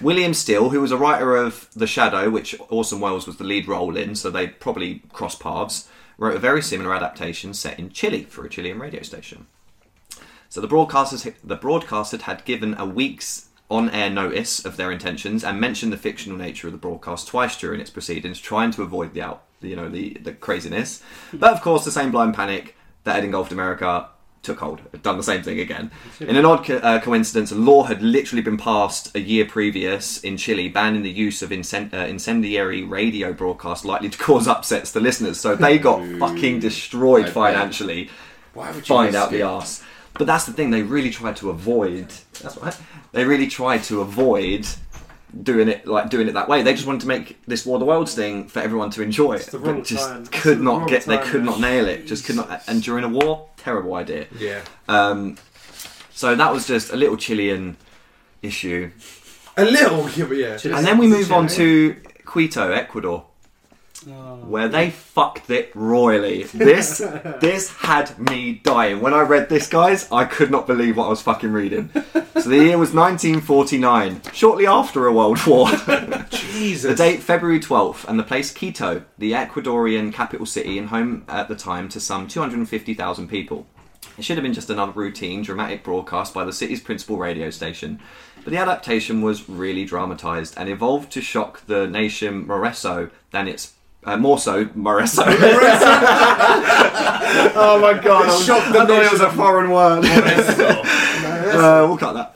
[0.00, 3.68] William Steele, who was a writer of The Shadow, which Orson Welles was the lead
[3.68, 5.88] role in, so they probably crossed paths,
[6.18, 9.46] wrote a very similar adaptation set in Chile for a Chilean radio station.
[10.48, 15.60] So the broadcasters the broadcaster had given a week's on-air notice of their intentions and
[15.60, 19.22] mentioned the fictional nature of the broadcast twice during its proceedings, trying to avoid the
[19.22, 21.02] out you know the the craziness.
[21.32, 24.08] But of course, the same blind panic that had engulfed America
[24.46, 25.90] took hold, had done the same thing again.
[26.20, 30.18] In an odd co- uh, coincidence, a law had literally been passed a year previous
[30.20, 34.92] in Chile banning the use of incen- uh, incendiary radio broadcasts likely to cause upsets
[34.92, 35.38] to listeners.
[35.38, 38.08] So they got fucking destroyed financially
[38.54, 39.42] Why would you find risk out the it?
[39.42, 39.82] arse.
[40.14, 42.08] But that's the thing; they really tried to avoid.
[42.40, 42.74] That's right.
[43.12, 44.66] They really tried to avoid
[45.42, 46.62] doing it like doing it that way.
[46.62, 49.34] They just wanted to make this War of the Worlds thing for everyone to enjoy.
[49.34, 50.22] It's the but just time.
[50.22, 51.02] It's could the not wrong get.
[51.04, 52.06] They time, could not nail it.
[52.06, 52.62] Just could not.
[52.66, 54.26] And during a war, terrible idea.
[54.38, 54.62] Yeah.
[54.88, 55.36] Um,
[56.12, 57.76] so that was just a little Chilean
[58.40, 58.92] issue.
[59.56, 60.76] A little, yeah, yeah.
[60.76, 63.26] And then we move on to Quito, Ecuador,
[64.08, 64.36] Oh.
[64.36, 66.44] where they fucked it royally.
[66.44, 66.98] This
[67.40, 69.00] this had me dying.
[69.00, 71.90] When I read this, guys, I could not believe what I was fucking reading.
[71.92, 75.68] So the year was 1949, shortly after a world war.
[76.30, 76.90] Jesus.
[76.90, 81.48] the date February 12th, and the place Quito, the Ecuadorian capital city and home at
[81.48, 83.66] the time to some 250,000 people.
[84.16, 88.00] It should have been just another routine, dramatic broadcast by the city's principal radio station,
[88.44, 93.74] but the adaptation was really dramatised and evolved to shock the nation Moreso than its.
[94.06, 95.24] Uh, more so, Moreso.
[97.56, 100.04] oh my god, I, was, Shocked thought it was a foreign word.
[100.06, 102.32] uh, we'll cut that.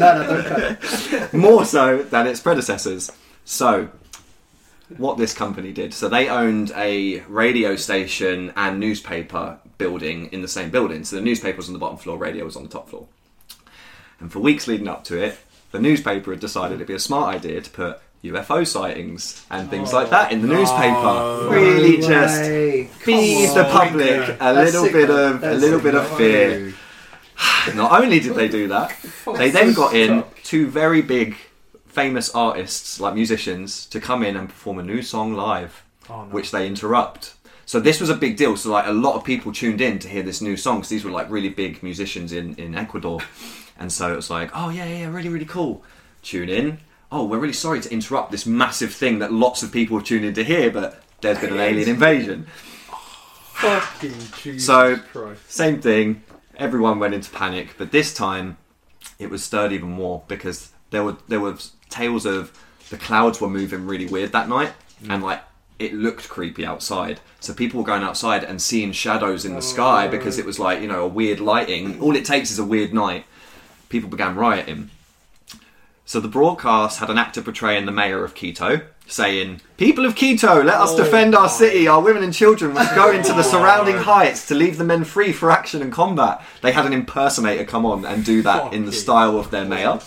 [0.00, 1.34] no, no, don't cut it.
[1.34, 3.12] more so than its predecessors.
[3.44, 3.90] So,
[4.96, 5.92] what this company did.
[5.92, 11.04] So, they owned a radio station and newspaper building in the same building.
[11.04, 13.06] So, the newspaper was on the bottom floor, radio was on the top floor.
[14.18, 15.38] And for weeks leading up to it,
[15.72, 19.92] the newspaper had decided it'd be a smart idea to put UFO sightings and things
[19.92, 21.48] like that in the newspaper.
[21.50, 22.40] really No just
[23.02, 26.74] feed the public a little bit of a little sick, bit of fear.
[27.74, 28.94] Not only did they do that,
[29.36, 31.36] they then got in two very big,
[31.86, 36.34] famous artists, like musicians, to come in and perform a new song live, Oh, no.
[36.34, 37.34] which they interrupt.
[37.64, 38.56] So this was a big deal.
[38.56, 40.78] So like a lot of people tuned in to hear this new song.
[40.80, 43.20] 'cause these were like really big musicians in in Ecuador,
[43.78, 45.82] and so it was like, oh yeah, yeah, really, really cool.
[46.22, 46.78] Tune in.
[47.12, 50.24] Oh, we're really sorry to interrupt this massive thing that lots of people have tuned
[50.24, 52.46] in to hear, but there's been an alien invasion.
[53.54, 55.50] Fucking Jesus So- Christ.
[55.50, 56.22] Same thing.
[56.56, 58.58] Everyone went into panic, but this time
[59.18, 61.56] it was stirred even more because there were there were
[61.88, 62.52] tales of
[62.90, 65.12] the clouds were moving really weird that night, mm.
[65.12, 65.42] and like
[65.78, 67.20] it looked creepy outside.
[67.40, 70.64] So people were going outside and seeing shadows in the sky because it was oh.
[70.64, 72.00] like you know a weird lighting.
[72.00, 73.24] All it takes is a weird night.
[73.88, 74.90] People began rioting.
[76.10, 80.60] So the broadcast had an actor portraying the mayor of Quito, saying, "People of Quito,
[80.60, 81.86] let us defend our city.
[81.86, 85.30] Our women and children must go into the surrounding heights to leave the men free
[85.30, 88.92] for action and combat." They had an impersonator come on and do that in the
[88.92, 90.00] style of their mayor.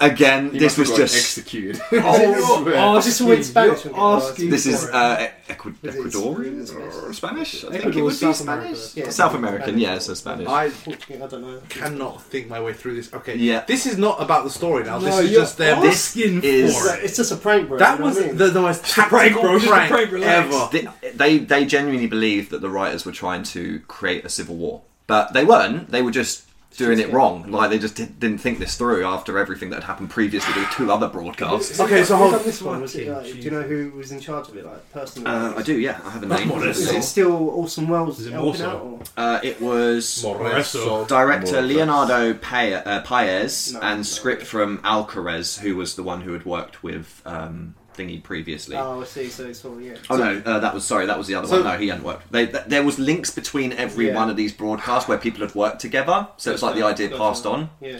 [0.00, 1.80] Again, He this must was have got just executed.
[1.92, 3.84] Oh, Is this all in Spanish?
[3.84, 6.94] You're asking this is uh, Ecu- Is it Ecuadorian Spanish?
[6.94, 7.64] or Spanish.
[7.64, 8.96] I think Ecuador it would is be South Spanish.
[8.96, 10.46] Yeah, South American, yeah, so Spanish.
[10.48, 11.60] I Portuguese, I don't know.
[11.68, 13.12] cannot think my way through this.
[13.12, 13.36] Okay.
[13.36, 13.64] Yeah.
[13.66, 14.98] This is not about the story now.
[14.98, 15.80] this No, is you're just them.
[15.80, 17.04] This asking is- It's, for it.
[17.04, 17.78] it's just a prank, bro.
[17.78, 18.36] that you know was what I mean?
[18.36, 20.54] the, the most a prank, tactical bro, just a prank, prank, relax.
[20.54, 20.68] ever.
[21.02, 24.82] they, they they genuinely believed that the writers were trying to create a civil war,
[25.06, 25.90] but they weren't.
[25.90, 26.44] They were just
[26.76, 27.50] doing it wrong.
[27.50, 30.70] Like they just did, didn't think this through after everything that had happened previously with
[30.70, 31.80] two other broadcasts.
[31.80, 32.80] Okay, so Who hold- done this one?
[32.82, 35.28] Was it, like, do you know who was in charge of it, like personally?
[35.28, 36.00] Uh, I do, yeah.
[36.04, 36.50] I have a name.
[36.62, 38.80] Is it still Orson Welles Is it helping out?
[38.82, 39.00] Or?
[39.16, 41.06] Uh, it was Moreso.
[41.08, 41.62] director More.
[41.62, 44.02] Leonardo Pae- uh, Paez No, and no.
[44.04, 48.76] script from Alcaraz, who was the one who had worked with um, Thingy previously.
[48.76, 49.28] Oh, I see.
[49.28, 49.96] So it's all yeah.
[50.08, 51.06] Oh no, uh, that was sorry.
[51.06, 51.64] That was the other So- one.
[51.64, 52.30] No, he hadn't worked.
[52.30, 54.14] They, th- there was links between every Yeah.
[54.14, 57.44] one of these broadcasts where people had worked together, so it's like the idea passed
[57.46, 57.70] on.
[57.80, 57.98] Yeah.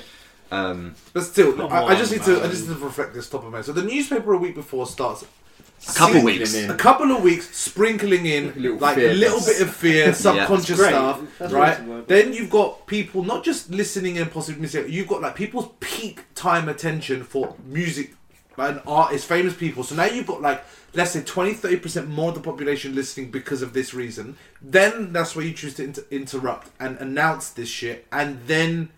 [0.51, 2.37] Um, But still, Come I, I just on, need to.
[2.39, 2.51] I man.
[2.51, 3.67] just need to reflect this top of my head.
[3.67, 5.25] So the newspaper a week before starts.
[5.89, 6.55] a couple sing- weeks.
[6.55, 6.71] in.
[6.71, 10.77] A couple of weeks sprinkling in Little like fear a little bit of fear, subconscious
[10.77, 10.89] Great.
[10.89, 11.73] stuff, That's right?
[11.75, 12.05] awesome, man.
[12.09, 14.87] Then you've got people not just listening and possibly missing.
[14.89, 18.15] You've got like people's peak time attention for music,
[18.59, 19.85] like an artist, famous people.
[19.85, 23.31] So now you've got like let's say 20 30 percent more of the population listening
[23.31, 24.37] because of this reason.
[24.61, 28.91] Then that's where you choose to inter- interrupt and announce this shit, and then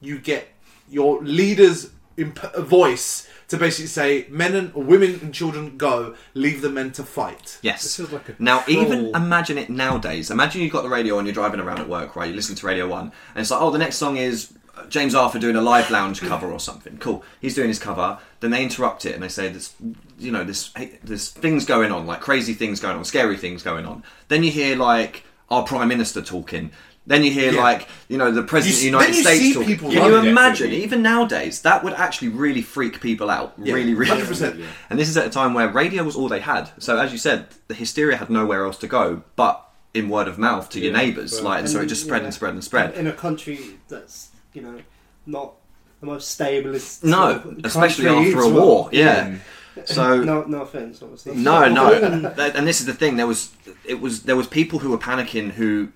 [0.00, 0.48] you get
[0.88, 6.70] your leader's imp- voice to basically say men and women and children go, leave the
[6.70, 7.58] men to fight.
[7.62, 7.82] Yes.
[7.82, 10.30] This is like a Now, even imagine it nowadays.
[10.30, 12.28] Imagine you've got the radio on, you're driving around at work, right?
[12.28, 14.52] You listen to Radio 1, and it's like, oh, the next song is
[14.88, 16.98] James Arthur doing a live lounge cover or something.
[16.98, 17.24] Cool.
[17.40, 18.18] He's doing his cover.
[18.40, 19.74] Then they interrupt it and they say, "There's,
[20.18, 23.86] you know, there's there's things going on, like crazy things going on, scary things going
[23.86, 26.70] on." Then you hear like our prime minister talking.
[27.08, 27.62] Then you hear Yeah.
[27.62, 29.68] like you know the president You of the United States talking.
[29.68, 30.66] people Can you imagine?
[30.66, 30.82] definitely.
[30.84, 33.54] Even nowadays, that would actually really freak people out.
[33.62, 34.20] Yeah, really, really.
[34.22, 34.64] 100%.
[34.90, 36.70] And this is at a time where radio was all they had.
[36.78, 39.62] So as you said, the hysteria had nowhere else to go but
[39.94, 41.40] in word of mouth to your neighbours.
[41.40, 42.26] Like, and so it just spread yeah.
[42.26, 42.94] and spread and spread.
[42.94, 44.78] In a country that's you know
[45.26, 45.52] not
[46.00, 47.04] the most stablest.
[47.04, 48.60] No, sort of especially after a well.
[48.60, 48.88] war.
[48.92, 49.36] Yeah.
[49.84, 51.34] So No, no offense, obviously.
[51.36, 51.92] no, no.
[52.56, 53.18] And this is the thing.
[53.18, 53.52] There was
[53.84, 55.88] it was there was people who were panicking who,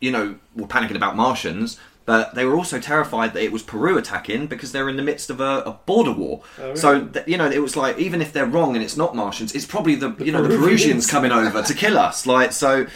[0.00, 1.76] you know, were panicking about Martians.
[2.06, 5.28] But they were also terrified that it was Peru attacking because they're in the midst
[5.30, 6.42] of a, a border war.
[6.58, 6.76] Oh, really?
[6.76, 9.54] So th- you know, it was like even if they're wrong and it's not Martians,
[9.56, 10.60] it's probably the, you know the Peruvians.
[10.66, 12.26] Peruvians coming over to kill us.
[12.26, 12.86] Like so,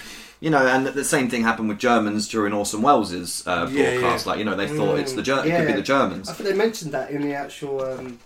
[0.41, 4.27] you know, and the same thing happened with Germans during Orson Welles' uh, Yeah, broadcast.
[4.27, 6.29] Like you know, they thought it's the Ger- it could be the Germans.
[6.29, 8.19] I think they mentioned that in the actual um,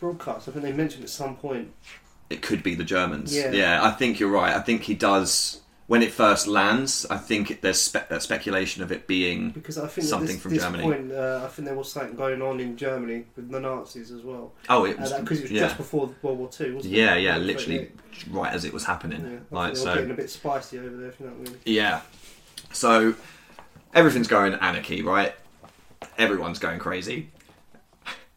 [0.00, 0.48] broadcast.
[0.48, 1.72] I think they mentioned at some point.
[2.30, 3.34] it could be the Germans.
[3.34, 3.80] Yeah.
[3.82, 4.54] I think you're right.
[4.54, 5.60] I think he does.
[5.86, 9.50] When it first lands, I think there's spe- uh, speculation of it being.
[9.50, 10.82] Because I think Something this, from this Germany.
[10.82, 14.22] point, uh, I think there was something going on in Germany with the Nazis as
[14.22, 14.52] well.
[14.70, 15.12] Oh, it was.
[15.12, 15.60] Because it was yeah.
[15.60, 17.22] just before World War Two, wasn't yeah, it?
[17.22, 17.92] yeah, yeah, literally
[18.30, 19.20] right as it was happening.
[19.20, 19.94] Yeah, I like so.
[19.94, 21.60] getting a bit spicy over there, if you know what I mean.
[21.66, 22.00] Yeah.
[22.72, 23.14] So
[23.92, 25.34] everything's going anarchy, right?
[26.16, 27.30] Everyone's going crazy.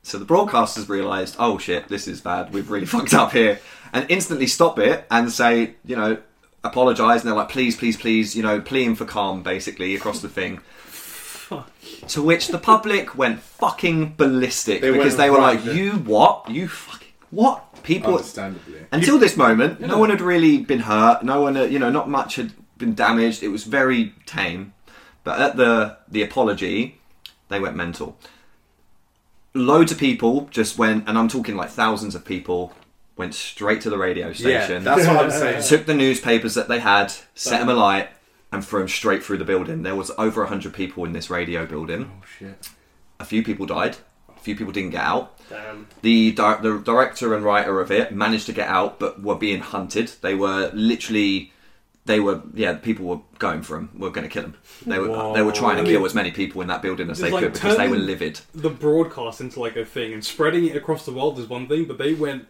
[0.04, 2.54] So the broadcasters realised, oh shit, this is bad.
[2.54, 3.60] We've really fucked up here,
[3.94, 6.18] and instantly stop it and say, you know,
[6.64, 7.22] apologise.
[7.22, 10.60] And they're like, please, please, please, you know, pleading for calm, basically across the thing.
[12.10, 15.76] To which the public went fucking ballistic They because went they were right like, there.
[15.76, 16.50] you what?
[16.50, 17.64] You fucking what?
[17.84, 18.80] People Understandably.
[18.92, 21.24] until this moment, no one had really been hurt.
[21.24, 23.44] No one, had, you know, not much had been damaged.
[23.44, 24.74] It was very tame.
[25.24, 27.00] But at the the apology,
[27.48, 28.18] they went mental.
[29.54, 32.74] Loads of people just went, and I'm talking like thousands of people,
[33.18, 34.34] went straight to the radio Yeah,
[34.66, 34.84] station.
[34.84, 35.64] that's what I'm saying.
[35.64, 38.10] took the newspapers that they had, set them alight,
[38.52, 39.84] and threw them straight through the building.
[39.84, 42.10] There was over hundred people in this radio building.
[42.22, 42.70] Oh shit.
[43.20, 43.98] A few people died.
[44.36, 45.34] A few people didn't get out.
[45.50, 45.88] Damn.
[46.02, 49.60] The di- the director and writer of it managed to get out, but were being
[49.62, 50.12] hunted.
[50.22, 51.52] They were literally,
[52.06, 52.74] they were yeah.
[52.76, 53.90] People were going for them.
[53.98, 54.56] Were going to kill them.
[54.86, 55.34] They were Whoa.
[55.34, 57.44] they were trying to kill as many people in that building as it's they like
[57.44, 58.40] could because they were turning- livid.
[58.54, 61.86] The broadcast into like a thing and spreading it across the world is one thing,
[61.86, 62.46] but they went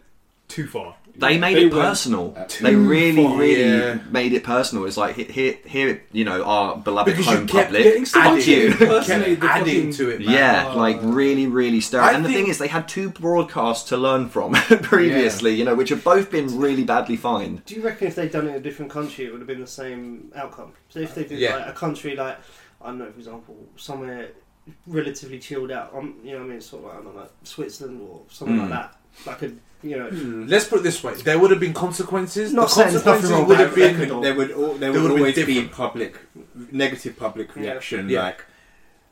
[0.48, 0.96] too far.
[1.16, 2.36] They made They it personal.
[2.48, 3.36] too They really, far.
[3.38, 3.98] really Yeah.
[4.08, 4.84] made it personal.
[4.86, 7.82] It's like here, here, here you know, our beloved Because home kept public.
[7.82, 9.36] getting stuff Fuck adding, you.
[9.36, 10.30] kept adding to it, man.
[10.32, 10.78] Yeah, Oh.
[10.78, 12.06] like really, really stirring.
[12.06, 14.52] I And the thing is, they had two broadcasts to learn from
[14.92, 17.64] previously, you know, which have both been really badly fined.
[17.64, 19.60] Do you reckon if they'd done it in a different country, it would have been
[19.60, 20.72] the same outcome?
[20.88, 21.56] So if they did Yeah.
[21.56, 22.38] like a country like
[22.80, 24.28] I don't know, for example, somewhere
[24.86, 27.20] relatively chilled out, um, you know, what I mean, sort of like, I don't know,
[27.22, 28.60] like Switzerland or something Mm.
[28.60, 28.94] like that,
[29.26, 30.08] like a you know,
[30.48, 32.52] Let's put it this way: there would have been consequences.
[32.52, 33.94] Not the saying there's nothing consequences wrong would have been.
[33.94, 34.22] Ecuador.
[34.22, 36.16] There would al- there There would would've always be public
[36.72, 38.08] negative public reaction.
[38.08, 38.22] Yeah.
[38.22, 38.44] Like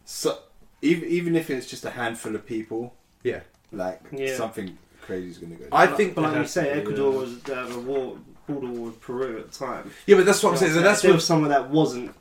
[0.04, 0.38] so,
[0.82, 3.40] even even if it's just a handful of people, Yeah,
[3.70, 4.34] like Yeah.
[4.36, 5.68] something crazy is going to go.
[5.70, 6.16] I think.
[6.16, 7.18] but like you has say, Ecuador yeah.
[7.20, 9.92] was uh, a war border war with Peru at the time.
[10.06, 10.72] Yeah, but that's what I'm saying.
[10.72, 12.12] So that's if there what was someone that wasn't.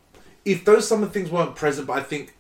[0.46, 2.35] if those some of the things weren't present, but I think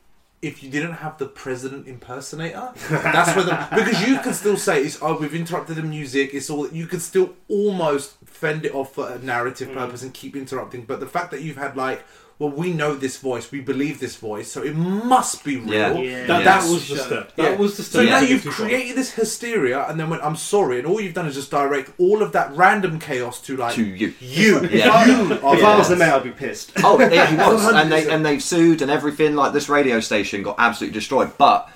[0.45, 4.83] if you didn't have the president impersonator, that's where the because you could still say
[4.83, 6.33] it's oh we've interrupted the music.
[6.33, 9.73] It's all you could still almost fend it off for a narrative Mm.
[9.75, 10.81] purpose and keep interrupting.
[10.85, 12.03] But the fact that you've had like.
[12.37, 13.49] Well, we know this voice.
[13.49, 15.71] We believe this voice, so it must be real.
[15.71, 15.93] Yeah.
[15.93, 16.25] Yeah.
[16.27, 16.65] That, Yes.
[16.65, 17.35] that was the step.
[17.37, 17.55] That Yeah.
[17.55, 18.09] was the So step.
[18.09, 18.67] now you've get too far.
[18.67, 21.91] created this hysteria, and then went, "I'm sorry," and all you've done is just direct
[21.97, 24.13] all of that random chaos to like To you.
[24.19, 25.05] You, Yeah.
[25.05, 26.73] you If I was the the mayor, I'd be pissed.
[26.83, 29.35] Oh, yeah, he was, and they and they sued and everything.
[29.35, 31.69] Like this radio station got absolutely destroyed, but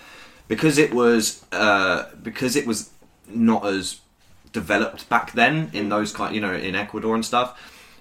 [0.50, 2.89] because it was uh, because it was
[3.30, 4.00] not as
[4.52, 7.58] developed back then in those kind, you know, in Ecuador and stuff.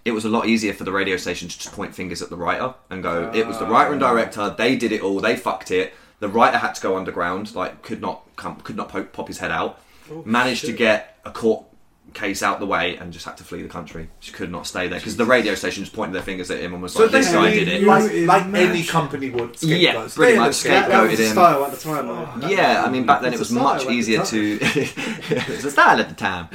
[0.09, 2.37] It was a lot easier for the radio station to just point fingers at the
[2.37, 3.71] writer and go, "It was the ah.
[3.71, 4.55] writer and director.
[4.57, 5.21] They did it all.
[5.21, 8.89] They fucked it." The writer had to go underground, like could not come, could not
[8.89, 9.81] poke, pop his head out.
[10.11, 11.65] Oh, Managed to get a court
[12.15, 14.09] case out the way and just had to flee the country.
[14.21, 16.73] She could not stay there because the radio station just pointed their fingers at him
[16.73, 19.63] and was So like, "This guy did it." like, like any company would.
[19.63, 21.33] Yeah, pretty They're much the That, that was scapegoated the him.
[21.33, 22.07] style at the time.
[22.07, 22.49] though.
[22.49, 24.59] Yeah, I mean back then it was much style at the easier to.
[24.63, 26.49] it was a style at the time,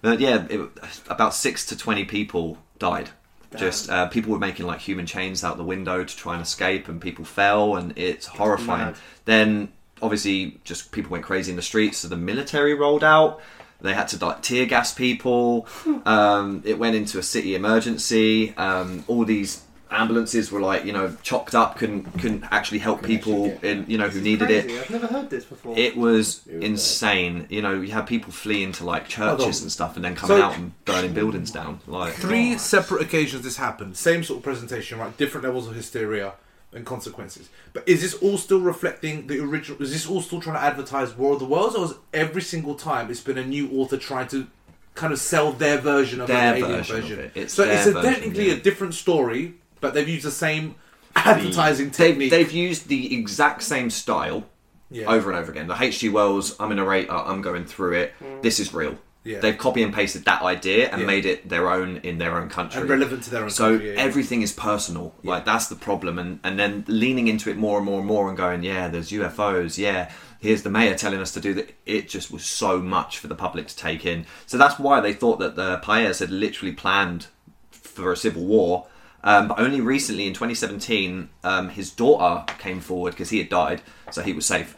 [0.00, 0.60] but yeah, it,
[1.08, 3.10] about six to twenty people died.
[3.58, 6.88] Just uh, people were making like human chains out the window to try and escape,
[6.88, 8.94] and people fell, and it's horrifying.
[9.26, 13.40] Then obviously, just people went crazy in the streets, so the military rolled out.
[13.82, 15.66] They had to like tear gas people.
[16.06, 18.54] Um, it went into a city emergency.
[18.56, 19.62] Um, all these
[19.92, 23.84] ambulances were like you know chocked up, couldn't couldn't actually help Couldn't people actually in
[23.88, 24.70] you know who This is needed it.
[24.70, 25.78] I've never heard this before.
[25.78, 27.46] It was It was insane.
[27.50, 30.42] You know, you had people fleeing to like churches and stuff, and then coming So-
[30.42, 31.80] out and burning buildings down.
[31.86, 32.58] Like Three oh.
[32.58, 33.96] separate occasions this happened.
[33.96, 35.16] Same sort of presentation, right?
[35.16, 36.34] Different levels of hysteria
[36.74, 37.48] and consequences.
[37.72, 39.80] But is this all still reflecting the original?
[39.82, 42.74] Is this all still trying to advertise War of the Worlds, or is every single
[42.74, 44.46] time it's been a new author trying to
[44.94, 47.32] kind of sell their version of Their an alien version of it.
[47.34, 48.54] It's so their it's a, version, technically yeah.
[48.54, 50.76] a different story, but they've used the same
[51.14, 52.30] advertising They've, technique.
[52.30, 54.44] they've used the exact same style
[54.90, 55.06] yeah.
[55.06, 55.66] over and over again.
[55.66, 56.08] The H.G.
[56.08, 58.12] Wells, I'm a narrator, I'm going through it.
[58.18, 58.40] Hmm.
[58.40, 58.96] This is real.
[59.24, 59.38] Yeah.
[59.38, 61.06] They've copy and pasted that idea and Yeah.
[61.06, 62.80] made it their own in their own country.
[62.80, 64.00] and relevant to their own So country, yeah.
[64.00, 65.14] everything is personal.
[65.22, 68.28] Like that's the problem, and and then leaning into it more and more and more,
[68.28, 69.78] and going, yeah, there's UFOs.
[69.78, 71.72] Yeah, here's the mayor telling us to do that.
[71.86, 74.26] It just was so much for the public to take in.
[74.46, 77.26] So that's why they thought that the Paez had literally planned
[77.70, 78.86] for a civil war.
[79.24, 83.82] Um, but only recently, in 2017, um, his daughter came forward because he had died,
[84.10, 84.76] so he was safe.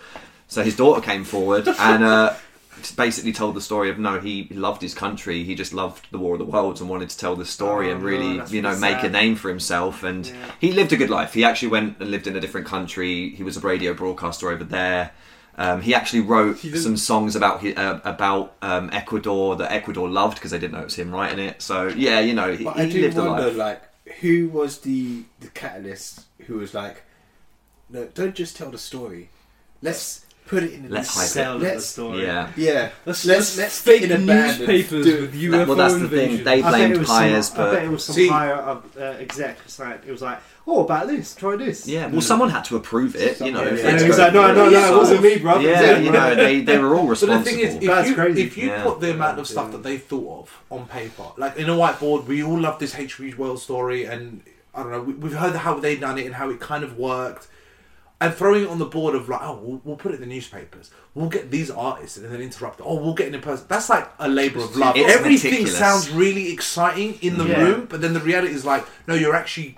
[0.49, 2.35] So his daughter came forward and uh,
[2.97, 5.43] basically told the story of no, he loved his country.
[5.45, 7.95] He just loved the War of the Worlds and wanted to tell the story Oh,
[7.95, 10.03] and really, that's you know, really make a name for himself.
[10.03, 10.35] And Yeah.
[10.61, 11.33] he lived a good life.
[11.33, 13.31] He actually went and lived in a different country.
[13.31, 15.13] He was a radio broadcaster over there.
[15.57, 20.35] Um, he actually wrote He some songs about uh, about um, Ecuador that Ecuador loved
[20.35, 21.63] because they didn't know it was him writing it.
[21.63, 23.57] So yeah, you know, he, he lived a life.
[23.57, 23.83] like,
[24.21, 27.03] who was the the catalyst who was like,
[27.91, 29.31] no, don't just tell the story.
[29.83, 31.29] Let's put it in a Let's hype it.
[31.29, 32.23] Sell the Let's story.
[32.23, 32.51] Yeah.
[32.57, 32.91] yeah.
[33.07, 35.95] Let's, Let's- let's, let's fake in a band and newspapers do- with UFO well, that's
[35.95, 36.31] the thing.
[36.39, 36.45] invasion.
[36.45, 38.29] They I bet blamed it was Paez, some, I but bet it was some See-
[38.29, 39.57] higher up uh, exec.
[39.65, 41.87] It's like, it was like, oh, about this, try this.
[41.87, 43.41] yeah, well, someone had to approve it.
[43.41, 43.87] You know, Yeah, yeah.
[43.87, 45.59] And it's he was got- like, no, no, no, it wasn't me, bro.
[45.61, 47.45] Yeah, you know, they, they were all But responsible.
[47.45, 48.43] the thing is, if That's you, crazy.
[48.43, 48.83] if you Yeah.
[48.83, 52.27] put the amount of stuff that they thought of on paper, like in a whiteboard,
[52.27, 53.35] we all love this H.G.
[53.35, 54.43] Wells story, and
[54.75, 56.97] I don't know, we, we've heard how they done it and how it kind of
[56.99, 57.47] worked,
[58.21, 60.27] and throwing it on the board of like, oh, we'll, we'll put it in the
[60.35, 62.81] newspapers, we'll get these artists, and then interrupt.
[62.83, 63.67] Oh, we'll get it in person.
[63.69, 64.97] That's like a labor of love.
[64.97, 65.79] It's Everything meticulous.
[65.79, 67.61] sounds really exciting in the Yeah.
[67.63, 69.77] room, but then the reality is like, no, you're actually,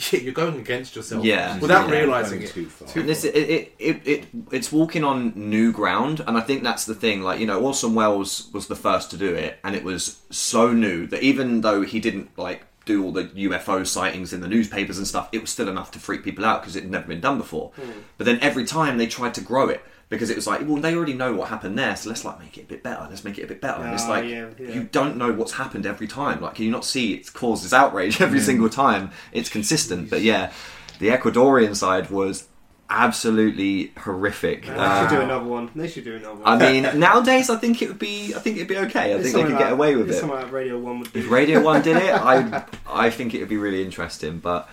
[0.12, 1.24] yeah, you're going against yourself.
[1.24, 1.58] Yeah.
[1.58, 1.94] without Yeah.
[2.00, 2.50] realizing it.
[2.50, 2.88] too far.
[2.98, 6.84] And this, it, it, it, it, it's walking on new ground, and I think that's
[6.84, 7.22] the thing.
[7.22, 10.72] Like you know, Orson Welles was the first to do it, and it was so
[10.72, 14.96] new that even though he didn't like do all the UFO sightings in the newspapers
[14.98, 17.20] and stuff, it was still enough to freak people out because it had never been
[17.20, 17.72] done before.
[17.76, 17.90] Hmm.
[18.16, 20.94] But then every time they tried to grow it because it was like, well, they
[20.94, 23.06] already know what happened there, so let's like make it a bit better.
[23.08, 23.82] Let's make it a bit better.
[23.82, 24.68] and it's Ah, like yeah, yeah.
[24.74, 26.42] you don't know what's happened every time.
[26.42, 29.10] Like, can you not see it causes outrage every single time?
[29.32, 30.52] It's consistent, but yeah,
[30.98, 32.46] the Ecuadorian side was
[32.92, 34.66] absolutely horrific.
[34.66, 35.70] They Uh, should do another one.
[35.76, 36.60] They should do another one.
[36.62, 38.34] I mean, nowadays I think it would be.
[38.34, 39.12] I think it'd be okay.
[39.12, 40.26] I It's think they something could get away with it's it.
[40.26, 41.18] Like Radio One would do.
[41.20, 44.38] If Radio One did it, I I think it would be really interesting.
[44.38, 44.68] But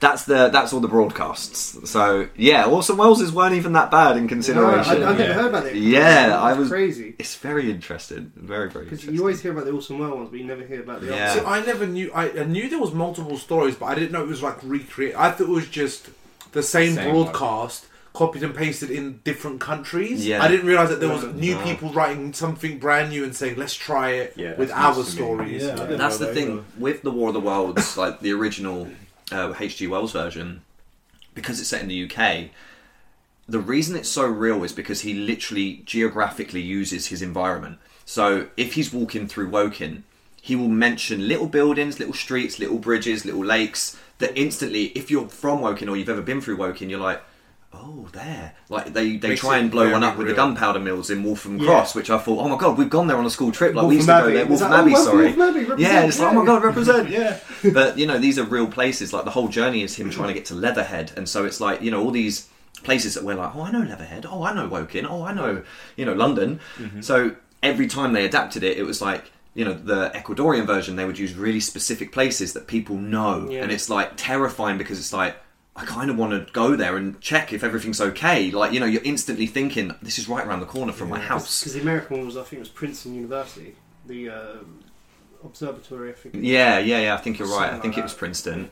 [0.00, 1.90] that's the that's all the broadcasts.
[1.90, 4.92] So yeah, Orson Welles' weren't even that bad in No, I, consideration.
[4.92, 5.32] I never Yeah.
[5.34, 5.76] heard about it.
[5.76, 8.32] Yeah, It's I was- crazy It's very interesting.
[8.36, 10.80] Very very because you always hear about the Orson Welles ones, but you never hear
[10.80, 11.34] about the Yeah.
[11.34, 12.10] See, I never knew.
[12.14, 15.14] I, I knew there was multiple stories, but I didn't know it was like recreate.
[15.16, 16.08] I thought it was just
[16.52, 20.26] the same, Same broadcast copied and pasted in different countries.
[20.26, 20.42] Yeah.
[20.42, 21.30] I didn't realize that there was No.
[21.32, 21.62] new No.
[21.62, 25.62] people writing something brand new and saying, "Let's try it Yeah, with our news stories."
[25.64, 26.62] Yeah, I That's the thing either.
[26.78, 28.88] with the War of the Worlds, like the original
[29.32, 29.86] uh, H.G.
[29.86, 30.62] Wells version,
[31.34, 32.50] because it's set in the UK.
[33.48, 37.78] The reason it's so real is because he literally geographically uses his environment.
[38.04, 40.04] So if he's walking through Woking,
[40.40, 43.98] he will mention little buildings, little streets, little bridges, little lakes.
[44.18, 47.22] That instantly, if you're from Woking or you've ever been through Woking, you're like,
[47.72, 48.54] oh, there.
[48.68, 51.58] Like they, they Makes try and blow one up with the gunpowder mills in Waltham
[51.58, 51.66] Yeah.
[51.66, 53.74] Cross, which I thought, oh my god, we've gone there on a school trip.
[53.74, 54.68] Like we used to Waltham go there.
[54.68, 55.32] Like, Abbey, oh, sorry.
[55.34, 57.38] Waltham Abbey, yeah, it's like, oh my god, represent, yeah.
[57.72, 59.12] but you know, these are real places.
[59.12, 61.82] Like the whole journey is him trying to get to Leatherhead, and so it's like
[61.82, 62.48] you know all these
[62.84, 65.62] places that we're like, oh, I know Leatherhead, oh, I know Woking, oh, I know
[65.96, 66.60] you know London.
[66.78, 67.00] Mm-hmm.
[67.02, 69.30] So every time they adapted it, it was like.
[69.54, 73.62] You know, the Ecuadorian version, they would use really specific places that people know, Yeah.
[73.64, 75.34] and it's like terrifying because it's like
[75.80, 78.50] I kind of want to go there and check if everything's okay.
[78.50, 81.60] Like, you know, you're instantly thinking, this is right around the corner from my house.
[81.60, 84.56] because the American one was I think it was Princeton University, the uh,
[85.44, 86.10] observatory.
[86.10, 86.34] I think.
[86.38, 87.14] Yeah, yeah, yeah.
[87.14, 87.72] I think you're right.
[87.72, 88.18] I think like it was that.
[88.18, 88.70] Princeton.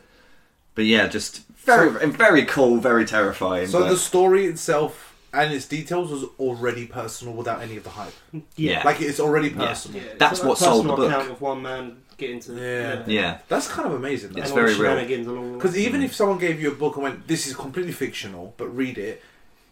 [0.75, 3.67] But yeah, just very, very cool, very terrifying.
[3.69, 7.91] So but- the story itself and its details was already personal without any of the
[7.91, 8.13] hype.
[8.57, 8.83] Yeah.
[8.85, 10.01] Like it's already personal.
[10.03, 11.11] Yeah, it's That's like what a sold the personal book.
[11.11, 13.03] account of one man getting to Yeah.
[13.07, 14.33] yeah, That's kind of amazing.
[14.33, 14.41] though.
[14.41, 14.83] It's and very real.
[14.83, 15.57] shenanigans along the way.
[15.57, 18.69] Because even if someone gave you a book and went, "This is completely fictional," but
[18.75, 19.23] read it,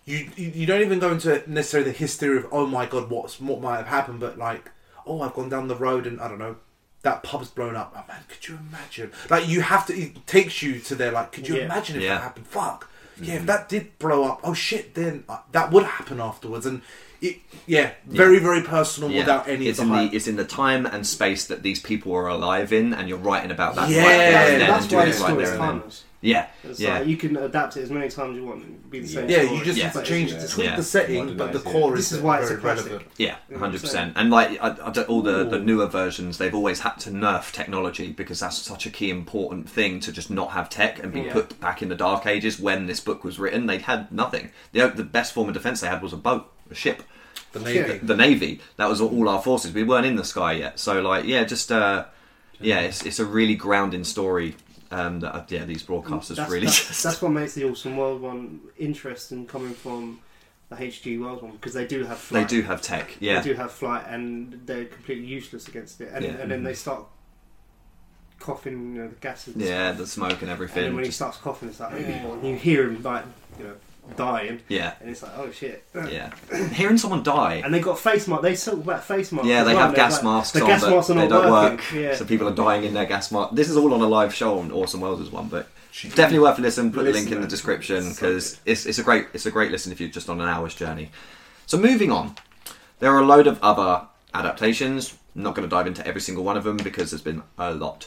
[0.04, 3.40] you you, you don't even go into necessarily the history of, "Oh my god, what's
[3.40, 4.70] what might have happened," but like,
[5.06, 6.56] "Oh, I've gone down the road and I don't know."
[7.02, 7.92] That pub's blown up.
[7.94, 9.12] Oh man, could you imagine?
[9.28, 9.92] Like you have to.
[9.94, 11.12] It takes you to there.
[11.12, 11.64] Like, could you Yeah.
[11.66, 12.14] imagine if Yeah.
[12.14, 12.46] that happened?
[12.46, 12.88] Fuck.
[13.20, 16.64] Yeah, if that did blow up, oh shit, then uh, that would happen afterwards.
[16.66, 16.80] And
[17.24, 19.20] it, yeah, very very personal yeah.
[19.20, 22.12] without any it's in the the it's in the time and space that these people
[22.14, 23.88] are alive in, and you're writing about that.
[23.90, 25.62] Yeah, right there that's- and then that's and why doing the right story's there and
[25.62, 25.68] then.
[25.80, 26.04] timeless.
[26.20, 27.00] Yeah, It's yeah.
[27.00, 28.64] like you can adapt it as many times as you want.
[28.64, 29.28] and Be the same.
[29.28, 29.58] Yeah, story.
[29.58, 29.84] you just Yeah.
[29.90, 30.76] have to change it's- it, tweak Yeah.
[30.76, 31.72] the setting, but the Modernise it.
[31.72, 32.86] core This is is why it's very a classic.
[32.86, 33.10] relevant.
[33.18, 34.14] Yeah, Yeah, hundred percent.
[34.16, 38.10] And like I, I all the, the newer versions, they've always had to nerf technology
[38.10, 41.32] because that's such a key important thing to just not have tech and be Yeah.
[41.34, 42.58] put back in the dark ages.
[42.58, 44.48] When this book was written, they had nothing.
[44.72, 47.02] The the best form of defense they had was a boat, a ship.
[47.54, 47.98] The Navy.
[47.98, 48.60] the navy.
[48.76, 49.72] That was all our forces.
[49.72, 50.78] We weren't in the sky yet.
[50.78, 52.04] So like, yeah, just uh,
[52.60, 54.56] yeah, it's it's a really grounding story.
[54.90, 57.96] Um, that uh, yeah, these broadcasters that's, really that's, just that's what makes the Orson
[57.96, 60.20] Welles one interesting coming from
[60.68, 61.18] the H.G.
[61.18, 63.16] Wells one because they do have they do have tech.
[63.20, 66.10] Yeah, They do have flight and they're completely useless against it.
[66.12, 66.30] And, Yeah.
[66.32, 67.06] and then they start
[68.38, 69.56] coughing, you know, the gases.
[69.56, 70.50] yeah, the smoke and everything.
[70.50, 70.94] And then everything.
[70.96, 73.24] when he starts coughing, it's like, oh, and you hear him like,
[73.58, 73.74] you know,
[74.16, 75.84] dying, yeah, and it's like, oh shit.
[75.94, 76.32] yeah.
[76.72, 77.62] Hearing someone die.
[77.64, 78.42] And they got face mask.
[78.42, 79.48] They talk about face masks.
[79.48, 79.86] Yeah, they well.
[79.86, 81.76] have gas like, masks the on, gas but masks are they don't working.
[81.76, 81.92] work.
[81.92, 82.14] Yeah.
[82.14, 83.54] So people are dying in their gas mask.
[83.54, 85.68] This is all on a live show on Orson Welles' one, but
[86.02, 86.92] definitely worth a listen.
[86.92, 89.70] Put the link in the Listen, description because it's, it's a great it's a great
[89.70, 91.10] listen if you're just on an hour's journey.
[91.66, 92.34] So moving on,
[92.98, 95.16] there are a load of other adaptations.
[95.34, 97.72] I'm not going to dive into every single one of them because there's been a
[97.72, 98.06] lot.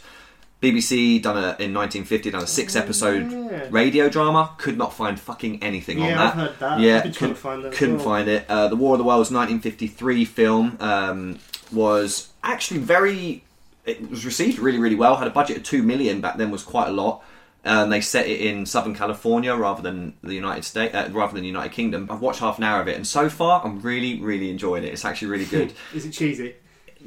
[0.62, 3.68] BBC done a in 1950 done a six episode Oh, yeah.
[3.70, 4.56] radio drama.
[4.58, 6.20] Could not find fucking anything on that.
[6.20, 6.80] I've heard that.
[6.80, 8.06] Yeah, I've been trying to couldn't- find that as couldn't well.
[8.06, 8.46] find it.
[8.50, 11.40] Uh, the War of the Worlds 1953 film um,
[11.72, 13.44] was actually very.
[13.86, 15.16] It was received really, really well.
[15.18, 17.24] Had a budget of two million back then, was quite a lot.
[17.64, 21.42] And they set it in Southern California rather than the United States, uh, rather than
[21.42, 22.08] the United Kingdom.
[22.10, 24.94] I've watched half an hour of it, and so far, I'm really, really enjoying it.
[24.94, 25.74] It's actually really good.
[25.94, 26.56] Is it cheesy?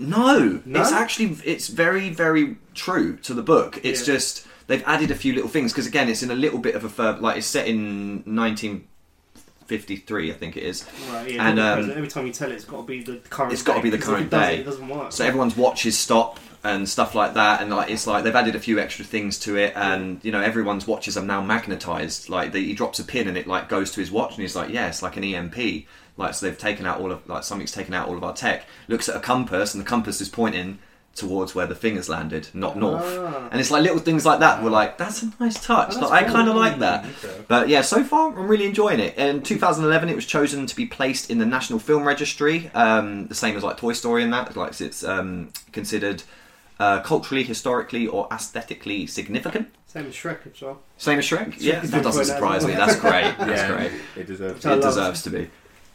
[0.00, 0.80] No, No?
[0.80, 3.78] it's actually it's very very true to the book.
[3.82, 4.14] It's Yeah.
[4.14, 6.84] just they've added a few little things because again, it's in a little bit of
[6.84, 10.84] a fur, like it's set in 1953, I think it is.
[11.12, 11.48] Right, yeah.
[11.48, 13.52] And, um, every time you tell it, it's got to be the current.
[13.52, 14.60] It's gotta day, be the current it doesn't, day.
[14.60, 15.12] It doesn't work.
[15.12, 18.60] So everyone's watches stop and stuff like that, and like it's like they've added a
[18.60, 22.28] few extra things to it, and you know everyone's watches are now magnetized.
[22.28, 24.56] Like the, he drops a pin and it like goes to his watch, and he's
[24.56, 25.86] like, yeah, it's like an EMP.
[26.20, 28.66] Like so they've taken out all of like something's taken out all of our tech.
[28.88, 30.78] Looks at a compass, and the compass is pointing
[31.16, 33.02] towards where the thing has landed, not north.
[33.04, 33.48] Ah.
[33.50, 34.62] And it's like little things like that.
[34.62, 35.94] We're like, that's a nice touch.
[35.96, 37.04] Oh, Like, that's I kind of like that.
[37.48, 39.16] But yeah, so far I'm really enjoying it.
[39.16, 43.34] In 2011, it was chosen to be placed in the National Film Registry, um, the
[43.34, 44.54] same as like Toy Story and that.
[44.56, 46.22] Like it's um, considered
[46.78, 49.68] uh, culturally, historically, or aesthetically significant.
[49.86, 50.80] Same as Shrek as well.
[50.98, 51.56] Same as Shrek.
[51.58, 52.74] Yeah, that doesn't surprise that me.
[52.74, 53.36] That's great.
[53.38, 53.92] That's yeah, great.
[54.16, 54.64] it deserves.
[54.64, 55.50] I It deserves to be.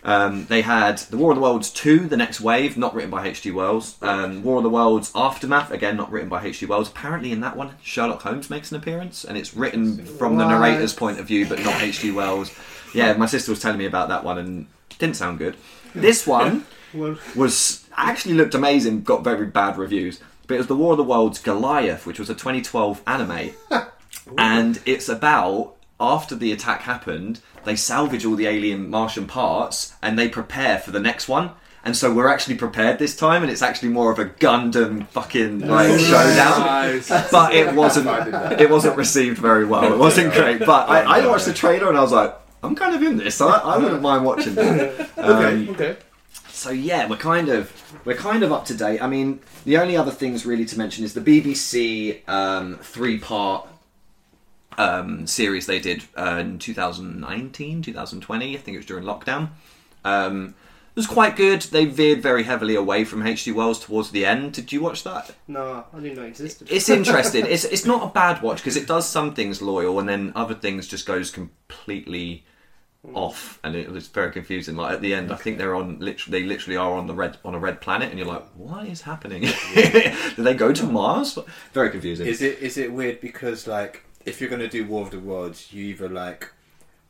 [0.06, 3.28] Um, they had The War of the Worlds 2, The Next Wave, not written by
[3.28, 3.50] H.G.
[3.50, 3.98] Wells.
[4.04, 6.68] Um, War of the Worlds Aftermath, again, not written by H.G.
[6.68, 6.90] Wells.
[6.90, 10.94] Apparently, in that one, Sherlock Holmes makes an appearance, and it's written from the narrator's
[10.94, 12.12] point of view, but not H.G.
[12.12, 12.56] Wells.
[12.94, 14.68] Yeah, my sister was telling me about that one, and
[15.00, 15.58] didn't sound good.
[15.96, 16.68] This one
[17.36, 20.20] was actually looked amazing, got very bad reviews.
[20.46, 23.56] But it was The War of the Worlds Goliath, which was a 2012 anime.
[24.38, 30.18] and it's about after the attack happened, they salvage all the alien Martian parts and
[30.18, 31.52] they prepare for the next one.
[31.84, 35.60] And so we're actually prepared this time, and it's actually more of a Gundam fucking
[35.60, 36.60] like showdown.
[36.62, 37.10] Nice.
[37.30, 38.06] But it wasn't.
[38.06, 38.60] That.
[38.60, 39.94] It wasn't received very well.
[39.94, 40.66] It wasn't great.
[40.66, 43.40] But I, I watched the trailer and I was like, I'm kind of in this.
[43.40, 45.12] I, I wouldn't mind watching this.
[45.18, 45.98] Um, okay, okay.
[46.50, 47.72] so yeah, we're kind of
[48.04, 49.02] we're kind of up to date.
[49.02, 53.68] I mean, the only other things really to mention is the BBC um, three part
[54.78, 58.56] um, series they did uh, in 2019, 2020.
[58.56, 59.50] I think it was during lockdown.
[60.04, 60.56] Um,
[60.96, 61.62] it was quite good.
[61.62, 63.52] They veered very heavily away from H.G.
[63.52, 64.54] Wells towards the end.
[64.54, 65.36] Did you watch that?
[65.48, 66.70] no, I didn't know it existed.
[66.72, 67.46] It's interesting.
[67.50, 70.56] it's it's not a bad watch because it does some things loyal and then other
[70.56, 72.46] things just goes completely
[73.14, 74.76] off and it was very confusing.
[74.76, 77.38] Like at the end, I think they're on literally they literally are on the red
[77.44, 79.42] on a red planet and you're like, what is happening?
[79.76, 81.38] Did they go to Mars?
[81.74, 82.28] Very confusing.
[82.28, 85.72] Is it is it weird because like if you're gonna do War of the Worlds,
[85.74, 86.52] you either like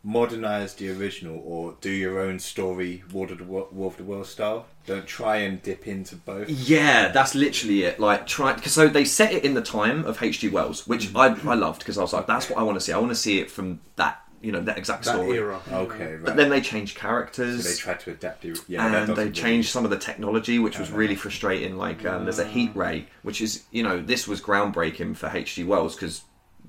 [0.04, 4.04] modernize the original or do your own story War of the Wo- War of the
[4.04, 4.68] World style.
[4.86, 6.48] Don't try and dip into both.
[6.48, 8.00] Yeah, that's literally it.
[8.00, 10.50] Like try cause so they set it in the time of H.G.
[10.50, 12.94] Wells, which I I loved because I was like, that's what I want to see.
[12.94, 15.38] I want to see it from that you know that exact That story.
[15.38, 15.60] era.
[15.72, 16.24] Okay, right.
[16.26, 17.64] But then they changed so characters.
[17.64, 18.60] they tried to adapt it.
[18.68, 21.78] Yeah, that and doesn't they really- changed some of the technology, which was really frustrating.
[21.78, 25.64] Like um, there's a heat ray, which is you know this was groundbreaking for H.G.
[25.64, 26.22] Wells because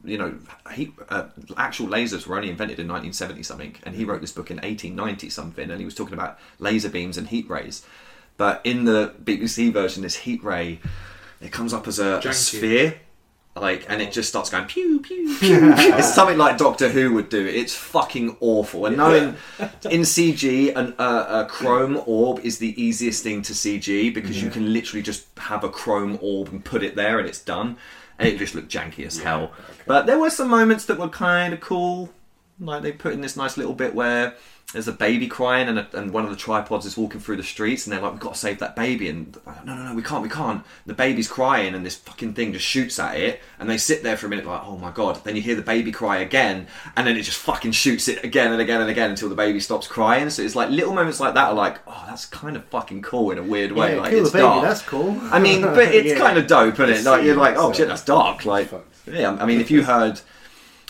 [0.07, 0.35] you know
[0.73, 1.25] heat, uh,
[1.57, 5.31] actual lasers were only invented in 1970 something, and he wrote this book in 1890
[5.31, 7.85] something, and he was talking about laser beams and heat rays.
[8.37, 10.81] But in the BBC version, this heat ray
[11.41, 13.01] it comes up as a, a sphere.
[13.57, 15.73] Like and it just starts going pew pew pew.
[15.75, 17.47] it's something like Doctor Who would do.
[17.47, 18.85] It's fucking awful.
[18.87, 19.37] And knowing
[19.91, 24.51] in CG, an, uh, a chrome orb is the easiest thing to CG because you
[24.51, 27.79] can literally just have a chrome orb and put it there and it's done.
[28.19, 29.53] And it just looked janky as hell.
[29.87, 32.11] But there were some moments that were kind of cool.
[32.61, 34.35] Like they put in this nice little bit where
[34.73, 37.43] there's a baby crying and, a, and one of the tripods is walking through the
[37.45, 39.09] streets and they're like, we've got to save that baby.
[39.09, 40.65] And like, no, no, no, we can't, we can't.
[40.87, 43.41] The baby's crying and this fucking thing just shoots at it.
[43.61, 45.23] And they sit there for a minute like, oh my god.
[45.23, 48.51] Then you hear the baby cry again and then it just fucking shoots it again
[48.53, 50.29] and again and again until the baby stops crying.
[50.31, 53.31] So it's like little moments like that are like, oh, that's kind of fucking cool
[53.31, 53.95] in a weird way.
[53.95, 54.43] Yeah, like it's baby.
[54.43, 54.65] dark.
[54.65, 55.17] That's cool.
[55.31, 56.19] I mean, but it's Yeah.
[56.19, 57.09] kind of dope, isn't it?
[57.09, 58.45] Like you're like, oh shit, that's dark.
[58.45, 58.69] Like,
[59.07, 59.37] yeah.
[59.41, 60.21] I mean, if you heard,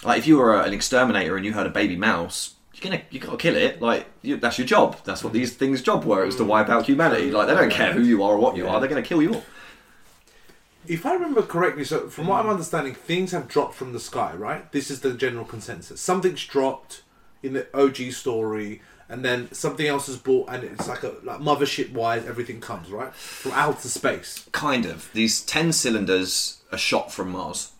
[0.02, 3.20] like, if you were an exterminator and you heard a baby mouse, you're gonna you
[3.20, 3.80] gotta kill it.
[3.80, 4.98] Like, you, that's your job.
[5.04, 6.22] That's what these things' job were.
[6.22, 6.50] It was to hmm.
[6.50, 7.30] wipe out humanity.
[7.30, 8.80] Like, they don't care who you are or what you are.
[8.80, 9.44] They're gonna kill you all.
[10.86, 14.34] If I remember correctly, so from what I'm understanding, things have dropped from the sky,
[14.34, 14.70] right?
[14.70, 16.00] This is the general consensus.
[16.00, 17.02] Something's dropped
[17.42, 21.40] in the OG story, and then something else is bought, and it's like a like
[21.40, 24.46] mothership wise, everything comes right from outer space.
[24.52, 25.10] Kind of.
[25.12, 27.72] These ten cylinders are shot from Mars.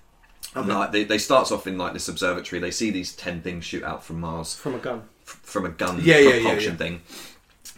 [0.57, 2.61] And like, they, they starts off in like this observatory.
[2.61, 4.55] They see these ten things shoot out from Mars.
[4.55, 5.03] From a gun.
[5.27, 6.79] f- from a gun Yeah, yeah, yeah, propulsion yeah.
[6.79, 7.03] thing.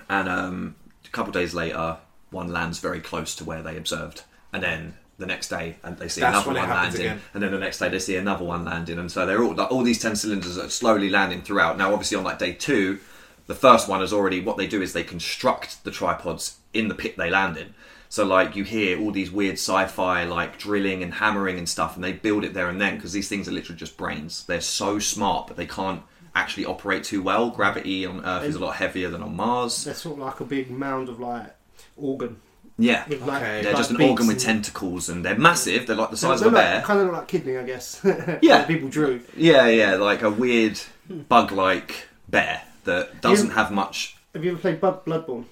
[0.08, 1.98] And um, a couple of days later,
[2.30, 4.22] one lands very close to where they observed,
[4.52, 7.20] and then the next day, and they see That's another one landing, again.
[7.34, 9.70] and then the next day they see another one landing, and so they're all like,
[9.72, 11.76] all these ten cylinders are slowly landing throughout.
[11.76, 13.00] Now, obviously, on like day two,
[13.48, 16.94] the first one is already what they do is they construct the tripods in the
[16.94, 17.74] pit they land in.
[18.10, 22.02] So like you hear all these weird sci-fi like drilling and hammering and stuff, and
[22.02, 24.44] they build it there and then because these things are literally just brains.
[24.46, 26.02] They're so smart, but they can't
[26.34, 27.50] actually operate too well.
[27.50, 29.84] Gravity on Earth is a lot heavier than on Mars.
[29.84, 31.54] They're sort of like a big mound of like
[31.96, 32.40] organ.
[32.80, 33.62] Yeah, like, Okay.
[33.62, 35.88] they're like just an organ with and- tentacles, and they're massive.
[35.88, 36.82] They're like the size They're of a like- bear.
[36.82, 38.00] Kind of look like kidney, I guess.
[38.40, 38.58] Yeah.
[38.58, 39.20] That people drew.
[39.36, 40.78] Yeah, yeah, like a weird
[41.28, 44.16] bug-like bear that doesn't You- have much.
[44.34, 45.44] Have you ever played Bloodborne?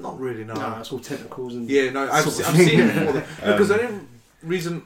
[0.00, 0.54] Not really, no.
[0.54, 3.22] No, it's all tentacles and Yeah, no, I've, Sort of I've seen it before.
[3.42, 4.00] Um, Because the only
[4.42, 4.82] reason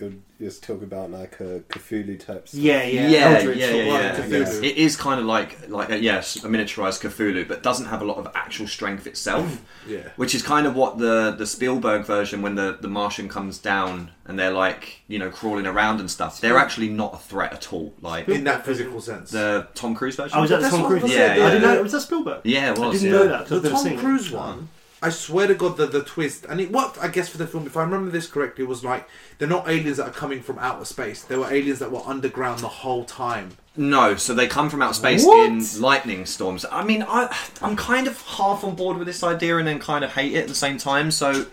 [0.00, 0.12] You're
[0.50, 2.46] just talking about like a Cthulhu type.
[2.48, 2.60] Stuff.
[2.60, 4.16] Yeah, yeah, yeah, Eldritch yeah, sort yeah, yeah.
[4.16, 4.62] Cthulhu.
[4.64, 8.04] It is kind of like like a, yes, a miniaturized Cthulhu, but doesn't have a
[8.04, 9.62] lot of actual strength itself.
[9.88, 10.08] yeah.
[10.16, 14.10] Which is kind of what the the Spielberg version, when the the Martian comes down
[14.26, 17.72] and they're like you know crawling around and stuff, they're actually not a threat at
[17.72, 17.94] all.
[18.02, 19.30] Like In that physical sense.
[19.30, 20.36] the Tom Cruise version.
[20.36, 21.04] Oh, was that That's Tom Cruise?
[21.04, 21.44] I Yeah, said, yeah.
[21.46, 21.82] I didn't the- know.
[21.82, 22.40] Was that Spielberg?
[22.44, 22.80] yeah, it was.
[22.80, 23.00] I was.
[23.00, 23.18] didn't yeah.
[23.24, 23.40] know that.
[23.46, 24.00] 'cause I've the never Tom seen it.
[24.00, 24.68] Cruise one,
[25.06, 27.64] I swear to God, the the twist, and it worked, I guess, for the film.
[27.64, 30.84] If I remember this correctly, was like they're not aliens that are coming from outer
[30.84, 31.22] space.
[31.22, 33.56] They were aliens that were underground the whole time.
[33.76, 35.48] No, so they come from outer space What?
[35.48, 36.66] in lightning storms.
[36.72, 37.32] I mean, I,
[37.62, 40.38] I'm kind of half on board with this idea and then kind of hate it
[40.38, 41.12] at the same time.
[41.12, 41.46] So,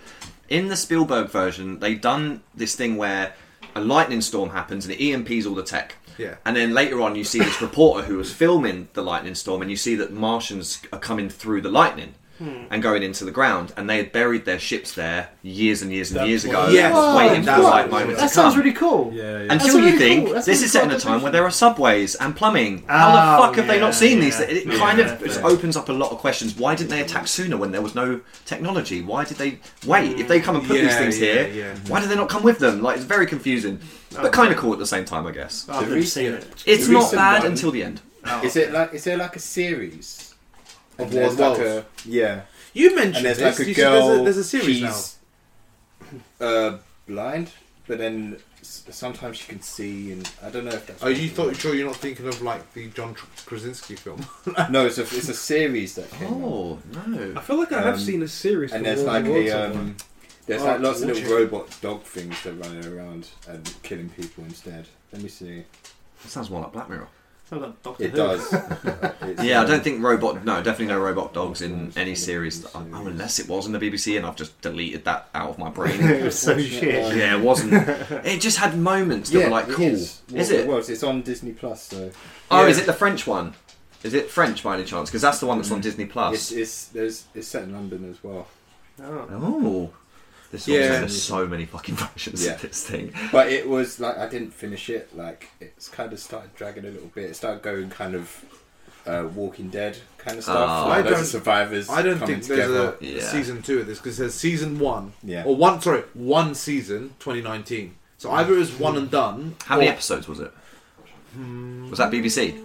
[0.49, 3.35] in the Spielberg version, they've done this thing where
[3.75, 5.95] a lightning storm happens and it EMPs all the tech.
[6.17, 6.35] Yeah.
[6.43, 9.69] And then later on, you see this reporter who was filming the lightning storm, and
[9.69, 12.15] you see that Martians are coming through the lightning.
[12.39, 16.11] And going into the ground, and they had buried their ships there years and years
[16.11, 16.89] and That years ago, Yeah.
[16.89, 18.63] just waiting for the right moment That to sounds come.
[18.63, 19.13] really cool.
[19.13, 19.37] Yeah, yeah.
[19.53, 20.33] Until That's you think cool.
[20.35, 22.83] This really is set in a time where there are subways and plumbing.
[22.87, 24.37] How Oh, the fuck have they not seen these?
[24.39, 24.45] yeah.
[24.47, 25.27] It Yeah, kind of fair.
[25.27, 26.57] just opens up a lot of questions.
[26.57, 29.01] Why didn't they attack sooner when there was no technology?
[29.01, 30.19] Why did they wait?
[30.19, 31.75] If they come and put these things yeah, here, yeah.
[31.87, 32.81] why did they not come with them?
[32.81, 33.79] Like it's very confusing,
[34.11, 34.29] but Oh.
[34.29, 35.65] kind of cool at the same time, I guess.
[35.69, 36.63] I've The recent- it.
[36.65, 38.01] It's The not bad one- until the end.
[38.43, 38.93] Is it like?
[38.93, 40.32] Is there like a series?
[40.97, 41.85] Of And War of there's the like Worlds.
[42.05, 42.41] a yeah,
[42.73, 43.59] You mentioned and there's this.
[43.59, 44.07] like a you said girl.
[44.07, 44.87] there's, a, there's a series now.
[44.91, 45.17] she's,
[46.39, 46.77] Uh,
[47.07, 47.49] blind,
[47.87, 51.03] but then s- sometimes she can see, and I don't know if that's.
[51.03, 54.25] Oh, you thought sure you're not thinking of like the John Tr- Krasinski film?
[54.69, 56.27] No, it's a it's a series that came.
[56.27, 56.33] out.
[56.33, 57.33] Oh no!
[57.37, 58.71] I feel like I have Um, seen a series.
[58.71, 59.95] and there's like the a um,
[60.45, 61.41] there's Oh, like lots of watch little it.
[61.41, 64.87] robot dog things that running around and killing people instead.
[65.11, 65.63] Let me see.
[66.21, 67.07] That sounds more like Black Mirror.
[67.53, 68.17] Sounds like Doctor It Who.
[68.17, 68.53] does.
[69.23, 70.43] It's, Yeah, I don't uh, think robot.
[70.43, 72.65] No, definitely no robot dogs in any on the series.
[72.75, 75.69] Oh, unless it was in the BBC, and I've just deleted that out of my
[75.69, 75.99] brain.
[76.03, 77.15] it was so shit.
[77.15, 77.73] yeah, it wasn't.
[78.25, 79.85] It just had moments that Yeah, were like it cool.
[79.85, 80.21] is.
[80.33, 80.63] Is it?
[80.63, 80.89] the Worlds.
[80.89, 82.11] It's on Disney Plus, so
[82.51, 82.69] Oh, Yeah.
[82.69, 83.53] is it the French one?
[84.03, 85.09] Is it French by any chance?
[85.09, 85.83] Because that's the one that's on mm.
[85.83, 86.51] Disney it's Plus.
[86.51, 88.47] it's there's it's set in London as well.
[89.01, 89.27] Oh.
[89.31, 89.89] Oh,
[90.53, 90.79] this Yeah.
[90.79, 90.99] yeah.
[90.99, 92.53] There's so many fucking versions Yeah.
[92.53, 93.13] of this thing.
[93.33, 95.15] But it was like I didn't finish it.
[95.15, 97.25] Like it's kind of started dragging a little bit.
[97.31, 98.45] It started going kind of
[99.05, 100.55] uh, Walking Dead kind of stuff.
[100.85, 100.87] Oh.
[100.87, 101.89] like I don't- survivors.
[101.89, 102.97] I don't coming think there's together.
[103.01, 103.19] a Yeah.
[103.21, 105.43] season two of this because there's season one Yeah.
[105.43, 105.81] or one.
[105.81, 107.95] Sorry, one season, 2019.
[108.17, 109.55] So either it was one and done.
[109.65, 110.53] How many episodes was it?
[111.89, 112.55] Was that BBC?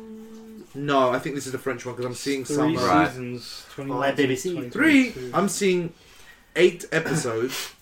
[0.75, 2.77] No, I think this is the French one because I'm seeing Three some.
[2.77, 3.09] uh, Right.
[3.09, 3.65] seasons.
[3.77, 4.71] Well, BBC.
[4.71, 5.15] Three.
[5.35, 5.93] I'm seeing
[6.55, 7.73] eight episodes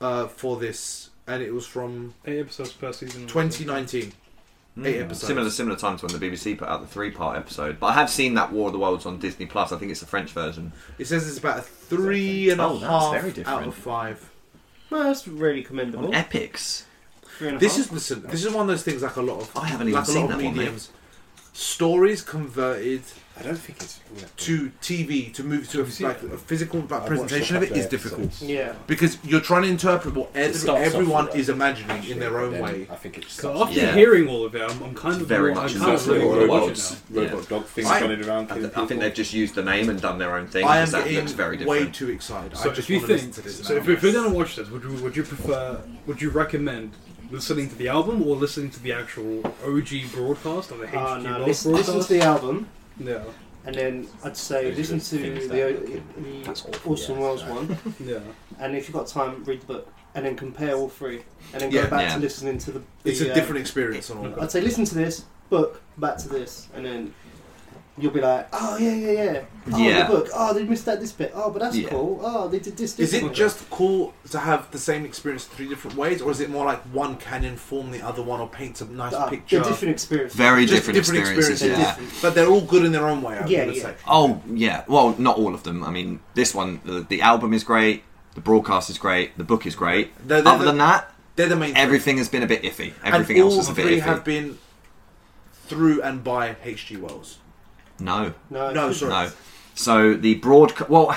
[0.00, 3.26] uh, for this, and it was from Eight episodes per season.
[3.26, 4.12] 2019.
[4.84, 5.26] Eight episodes.
[5.26, 7.80] Similar, similar time to when the BBC put out the three-part episode.
[7.80, 9.72] But I have seen that War of the Worlds on Disney Plus.
[9.72, 10.72] I think it's the French version.
[10.98, 13.62] It says it's about a three and a Oh, half that's very different.
[13.62, 14.30] out of five.
[14.90, 16.14] Well, that's really On commendable.
[16.14, 16.86] Epics.
[17.38, 17.86] Three and a This half.
[17.86, 18.22] is listen.
[18.28, 20.12] This is one of those things like a lot of I haven't even like a
[20.12, 20.60] seen lot of that one, mate.
[20.60, 20.90] mediums.
[21.58, 23.02] Stories converted
[23.36, 23.98] I don't think it's.
[24.12, 27.04] all that to TV to move to a, Have you seen like a physical like,
[27.06, 28.48] presentation of it couple is of difficult episodes.
[28.48, 28.74] Yeah.
[28.86, 32.38] because you're trying to interpret what It ev- starts off everyone is imagining in their
[32.38, 32.86] own way.
[32.88, 33.92] I think it's So after Yeah.
[33.92, 36.12] hearing all of it, I'm, I'm kind of Very more, much I kind of so.
[36.12, 36.92] really War want of to the watch Worlds.
[36.92, 38.52] it robot dog things I- running around.
[38.52, 40.64] I, th- I think they've just used the name and done their own thing.
[40.64, 41.86] I am because that looks very different.
[41.86, 42.56] way too excited.
[42.56, 43.80] So I just if you want to think, listen to this so now.
[43.80, 45.80] if, if you're gonna watch this, would you would you prefer?
[46.06, 46.92] Would you recommend
[47.30, 51.22] listening to the album or listening to the actual OG broadcast or the Oh HG
[51.22, 51.30] no!
[51.38, 52.68] Wells Listen, listen to the album,
[52.98, 53.22] Yeah,
[53.66, 57.52] and then I'd say Those listen to the, that- the Orson Yeah, Welles right.
[57.68, 58.18] one, yeah.
[58.58, 61.22] and if you've got time, read the book, and then compare all three,
[61.52, 61.86] and then go Yeah.
[61.88, 62.14] back Yeah.
[62.14, 62.82] to listening to the.
[63.04, 64.40] it's a uh, different experience on all that.
[64.42, 67.14] I'd say listen to this book, back to this, and then
[68.00, 69.40] you'll be like, oh yeah, yeah, yeah.
[69.72, 70.06] Oh, Yeah.
[70.06, 70.28] the book.
[70.34, 71.32] Oh, they missed that this bit.
[71.34, 71.88] Oh, but that's Yeah.
[71.90, 72.20] cool.
[72.22, 72.98] Oh, they did this.
[72.98, 76.40] Is this it just cool to have the same experience three different ways, or is
[76.40, 79.60] it more like one can inform the other one or paints a nice uh, picture?
[79.60, 80.36] they're different experiences.
[80.36, 81.50] Very Just different, experiences.
[81.50, 81.68] experiences.
[81.68, 81.94] Yeah.
[81.96, 82.22] Different.
[82.22, 83.38] But they're all good in their own way.
[83.38, 83.82] I Yeah, would yeah.
[83.82, 83.94] say.
[84.06, 84.84] Oh yeah.
[84.88, 85.84] Well, not all of them.
[85.84, 88.04] I mean, this one, the, the album is great.
[88.34, 89.36] The broadcast is great.
[89.36, 90.12] The book is great.
[90.26, 91.72] They're- they're Other the- than that, They're the main.
[91.72, 91.80] three.
[91.82, 92.92] everything has been a bit iffy.
[93.04, 94.04] and Everything all else is the a bit three iffy.
[94.04, 94.58] have been
[95.66, 96.96] through and by H.G.
[96.96, 97.38] Wells.
[98.00, 99.10] No, No, No, sorry.
[99.12, 99.30] no.
[99.74, 101.16] So the broad, well,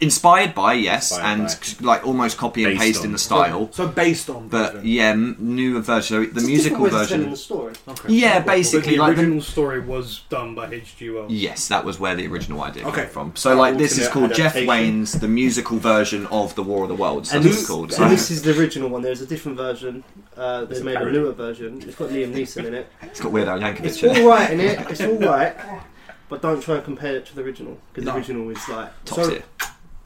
[0.00, 1.86] inspired by yes, Inspired and by.
[1.86, 3.06] like almost copy and Based paste on.
[3.06, 3.68] in the style.
[3.72, 4.48] So based on.
[4.48, 4.88] But Raven.
[4.88, 6.02] yeah, m- newer version.
[6.02, 7.30] So the It's a musical way of telling version.
[7.30, 7.72] the story.
[7.88, 8.12] Okay.
[8.12, 11.10] Yeah, But basically the like the, original story was done by H.G.
[11.10, 11.30] Wells.
[11.32, 13.02] Yes, that was where the original idea Okay.
[13.02, 13.32] came from.
[13.36, 14.68] So, like, this is Alternate called Jeff adaptation.
[14.68, 17.32] Wayne's the musical version of the War of the Worlds.
[17.32, 17.84] And That's what this, it's called.
[17.90, 19.02] and So, this is the original one.
[19.02, 20.02] There's a different version.
[20.36, 21.18] Uh, they It's a made a parody.
[21.18, 21.80] newer version.
[21.86, 22.88] It's got Liam Neeson in it.
[23.02, 24.22] it's got Weird Al Yankovic It's in it.
[24.22, 24.80] all right in it.
[24.90, 25.54] It's all right,
[26.32, 28.12] but don't try and compare it to the original because No.
[28.12, 29.42] the original is like Top So- tier.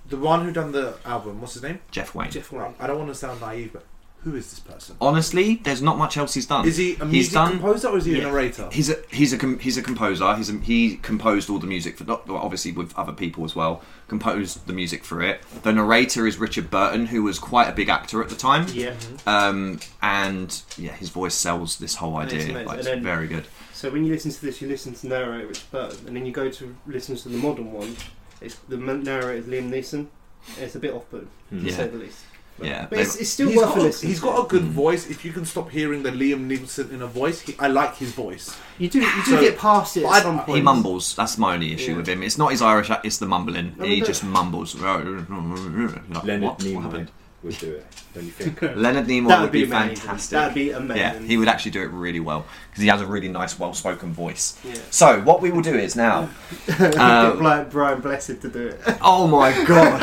[0.09, 1.79] the one who done the album, what's his name?
[1.91, 2.31] Jeff Wayne.
[2.31, 2.65] Jeff Right.
[2.67, 2.75] Wayne.
[2.81, 3.85] I don't want to sound naive, but
[4.25, 4.97] who is this person?
[5.01, 6.67] Honestly, there's not much else he's done.
[6.67, 8.19] Is he a He's music done- composer or is he Yeah.
[8.19, 8.69] a narrator?
[8.73, 10.35] He's a he's a com- he's a composer.
[10.35, 13.55] He's a, he composed all the music for not well, obviously with other people as
[13.55, 13.83] well.
[14.09, 15.43] Composed the music for it.
[15.63, 18.67] The narrator is Richard Burton, who was quite a big actor at the time.
[18.73, 18.95] Yeah.
[19.29, 22.51] Um, and yeah, his voice sells this whole And it's idea.
[22.51, 22.67] amazing.
[22.69, 23.47] Like, it's And then- very good.
[23.77, 26.33] So when you listen to this, you listen to narrator Rich Burton, and then you
[26.33, 27.95] go to listen to the modern one.
[28.41, 30.07] It's the m- narrator is Liam Neeson.
[30.55, 31.77] And it's a bit off-putting, to Yeah.
[31.77, 32.21] say the least.
[32.63, 34.09] Yeah, But it's, they- it's still He's worth got, a a, listen.
[34.09, 34.25] he's to.
[34.25, 34.69] got a good Mm.
[34.69, 35.11] voice.
[35.11, 38.13] If you can stop hearing the Liam Neeson in a voice, he, I like his
[38.13, 38.57] voice.
[38.79, 39.01] You do.
[39.01, 40.57] You do So- get past it but at I- some he point.
[40.57, 41.15] He mumbles.
[41.17, 41.97] That's my only issue Yeah.
[41.99, 42.23] with him.
[42.23, 42.89] It's not his Irish.
[42.89, 43.75] act, It's the mumbling.
[43.77, 44.75] No, he but- just mumbles.
[44.75, 46.25] Like, Leonard what?
[46.25, 47.11] What Nimoy happened?
[47.47, 47.87] Would do it.
[48.15, 48.61] Don't you think?
[48.77, 49.97] Leonard Nimoy That would be, amazing.
[49.97, 50.31] fantastic.
[50.31, 50.97] That'd be amazing.
[50.97, 54.13] yeah, he would actually do it really well because he has a really nice, well-spoken
[54.13, 54.59] voice.
[54.65, 54.75] Yeah.
[54.91, 56.29] So what we will do is now.
[56.67, 58.81] Get Um, Brian, Brian Blessed to do it.
[59.03, 60.01] oh my god!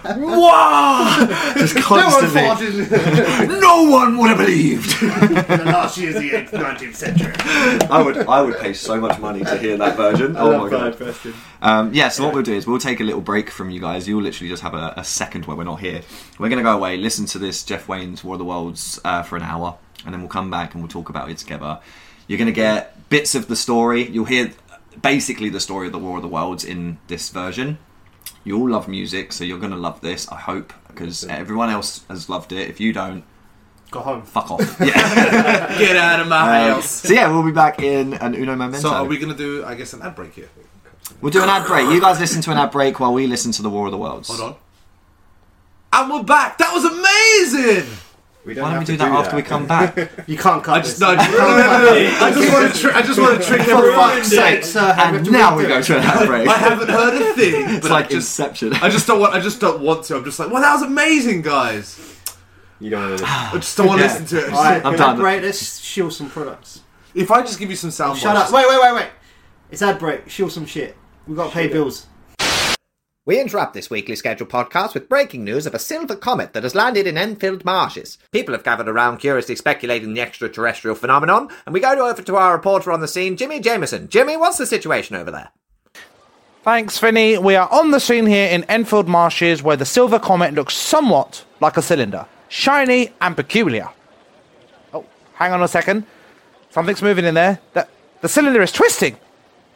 [0.18, 1.52] wow!
[1.56, 2.42] Just constantly.
[2.42, 5.02] No one farted No one would have believed.
[5.02, 5.08] in
[5.58, 7.32] the last years of the 19th century.
[7.90, 8.18] I would.
[8.18, 10.36] I would pay so much money to hear that version.
[10.36, 10.96] I Oh love my god.
[10.96, 11.34] Preston.
[11.62, 14.06] Um, yeah, so what we'll do is we'll take a little break from you guys.
[14.06, 16.02] You'll literally just have a, a second where we're not here.
[16.38, 19.22] We're going to go away, listen to this Jeff Wayne's War of the Worlds uh,
[19.22, 21.80] for an hour, and then we'll come back and we'll talk about it together.
[22.28, 24.08] You're going to get bits of the story.
[24.08, 24.52] You'll hear
[25.02, 27.78] basically the story of the War of the Worlds in this version.
[28.44, 32.04] You all love music, so you're going to love this, I hope, because everyone else
[32.08, 32.68] has loved it.
[32.70, 33.24] If you don't,
[33.90, 34.22] Go home.
[34.22, 34.60] fuck off.
[34.80, 35.78] Yeah.
[35.78, 36.90] Get out of my Um, house.
[36.90, 38.80] so yeah, we'll be back in an Uno Momento.
[38.88, 40.48] So are we going to do, I guess, an ad break here?
[41.20, 41.88] We'll do an ad break.
[41.90, 43.98] You guys listen to an ad break while we listen to the War of the
[43.98, 44.28] Worlds.
[44.28, 44.56] Hold on.
[45.96, 46.58] And we're back.
[46.58, 47.90] That was amazing.
[48.44, 49.96] We don't Why don't we have do to that after we come back?
[50.28, 51.00] You can't cut I just this.
[51.00, 52.18] no, no, no, no, no.
[52.20, 52.80] I just want to.
[52.80, 53.98] Tri- I just want to trick For everyone.
[54.10, 54.92] fuck's sake, sir.
[54.92, 56.46] have and now we go to an ad break.
[56.46, 58.74] I haven't heard a thing, It's like I just, Inception.
[58.74, 59.34] I just don't want.
[59.34, 60.16] I just don't want to.
[60.16, 61.98] I'm just like, well, that was amazing, guys.
[62.78, 63.26] You don't want to.
[63.26, 64.12] I just don't want to Yeah.
[64.12, 64.52] listen to it.
[64.52, 65.18] Alright, I'm done.
[65.18, 65.42] break.
[65.42, 66.82] Let's shield some products.
[67.14, 68.52] If I just give you some sound Shut up.
[68.52, 69.08] Wait, wait, wait, wait.
[69.70, 70.28] It's ad break.
[70.28, 70.94] Shield some shit.
[71.26, 72.06] We've got to pay bills.
[73.26, 76.76] We interrupt this weekly scheduled podcast with breaking news of a silver comet that has
[76.76, 78.18] landed in Enfield marshes.
[78.30, 82.52] People have gathered around curiously speculating the extraterrestrial phenomenon, and we go over to our
[82.52, 84.08] reporter on the scene, Jimmy Jameson.
[84.08, 85.48] Jimmy, what's the situation over there?
[86.62, 87.36] Thanks, Vinny.
[87.36, 91.44] We are on the scene here in Enfield Marshes where the silver comet looks somewhat
[91.58, 92.26] like a cylinder.
[92.48, 93.88] Shiny and peculiar.
[94.94, 95.04] Oh,
[95.34, 96.06] hang on a second.
[96.70, 97.58] Something's moving in there.
[97.72, 97.88] The,
[98.20, 99.16] the cylinder is twisting.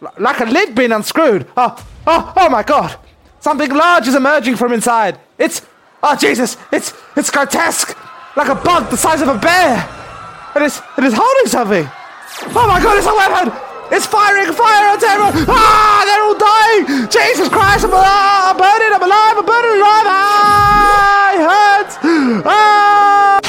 [0.03, 1.49] L- like a lid being unscrewed.
[1.57, 2.97] Oh, oh, oh my god.
[3.41, 5.19] Something large is emerging from inside.
[5.39, 5.63] It's,
[6.03, 7.97] oh Jesus, it's, it's grotesque.
[8.37, 9.89] Like a bug the size of a bear.
[10.55, 11.89] It is, it is holding something.
[12.55, 13.53] Oh my god, it's a weapon!
[13.93, 15.33] It's firing fire on terror!
[15.49, 17.09] Ah, they're all dying!
[17.11, 20.07] Jesus Christ, I'm, ah, I'm burning, I'm alive, I'm burning alive!
[20.07, 21.99] Ah, it hurts!
[22.47, 23.41] Ah!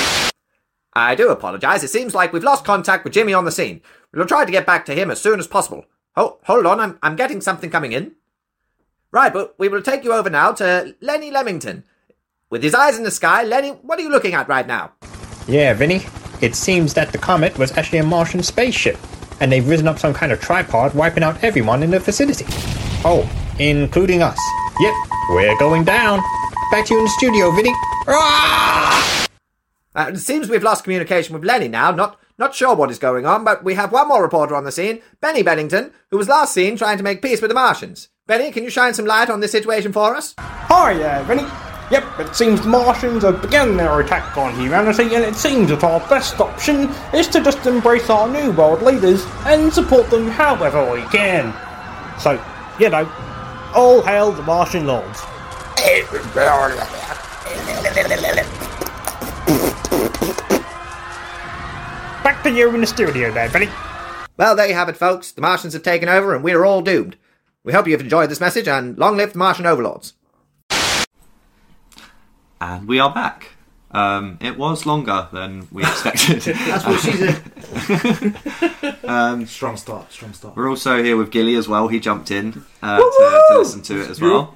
[0.94, 1.84] I do apologize.
[1.84, 3.82] It seems like we've lost contact with Jimmy on the scene.
[4.14, 5.86] We'll try to get back to him as soon as possible.
[6.18, 8.16] Oh, hold on, I'm, I'm getting something coming in.
[9.14, 11.84] Right, but we will take you over now to Lenny Lemington.
[12.50, 14.94] With his eyes in the sky, Lenny, what are you looking at right now?
[15.48, 16.06] Yeah, Vinny.
[16.42, 18.98] It seems that the comet was actually a Martian spaceship,
[19.42, 22.46] and they've risen up some kind of tripod, wiping out everyone in the vicinity.
[23.04, 24.40] Oh, including us.
[24.80, 24.94] Yep,
[25.30, 26.22] we're going down.
[26.72, 27.74] Back to you in the studio, Vinny.
[28.08, 29.28] Ah!
[29.94, 31.92] Uh, it seems we've lost communication with Lenny now.
[31.92, 34.72] Not not sure what is going on, but we have one more reporter on the
[34.72, 38.08] scene, Benny Bennington, who was last seen trying to make peace with the Martians.
[38.32, 40.34] Benny, can you shine some light on this situation for us?
[40.38, 41.44] Oh, Hi there, Vinny.
[41.92, 45.84] Yep, it seems the Martians have begun their attack on humanity, and it seems that
[45.84, 50.90] our best option is to just embrace our new world leaders and support them however
[50.94, 51.54] we can.
[52.22, 52.42] So,
[52.80, 53.04] you know,
[53.76, 55.20] all hail the Martian Lords.
[62.24, 63.68] Back to you in the studio there, Vinny.
[64.38, 65.34] Well, there you have it, folks.
[65.34, 67.18] The Martians have taken over, and we're all doomed.
[67.64, 70.14] We hope you've enjoyed this message, and long live the Martian overlords.
[72.60, 73.50] And we are back.
[73.92, 76.42] Um, it was longer than we expected.
[76.42, 77.38] That's what she said.
[79.48, 80.56] Strong start, strong start.
[80.56, 81.88] We're also here with Gilly as well.
[81.88, 84.56] He jumped in uh, to, to listen to it as well.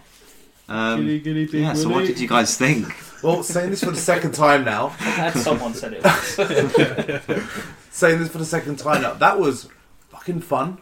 [0.67, 2.87] Um, yeah, so what did you guys think?
[3.21, 6.03] Well, saying this for the second time now, Glad someone said it.
[6.03, 7.43] once.
[7.91, 9.67] saying this for the second time now, that was
[10.09, 10.79] fucking fun,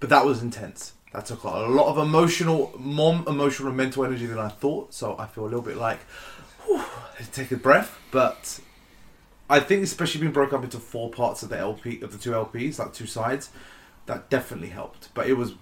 [0.00, 0.94] but that was intense.
[1.12, 4.94] That took a lot of emotional, more emotional and mental energy than I thought.
[4.94, 6.00] So I feel a little bit like,
[6.64, 6.82] whew,
[7.32, 7.98] take a breath.
[8.10, 8.60] But
[9.50, 12.30] I think, especially being broken up into four parts of the LP of the two
[12.30, 13.50] LPs, like two sides,
[14.06, 15.10] that definitely helped.
[15.12, 15.52] But it was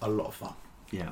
[0.00, 0.54] a lot of fun.
[0.90, 1.10] Yeah.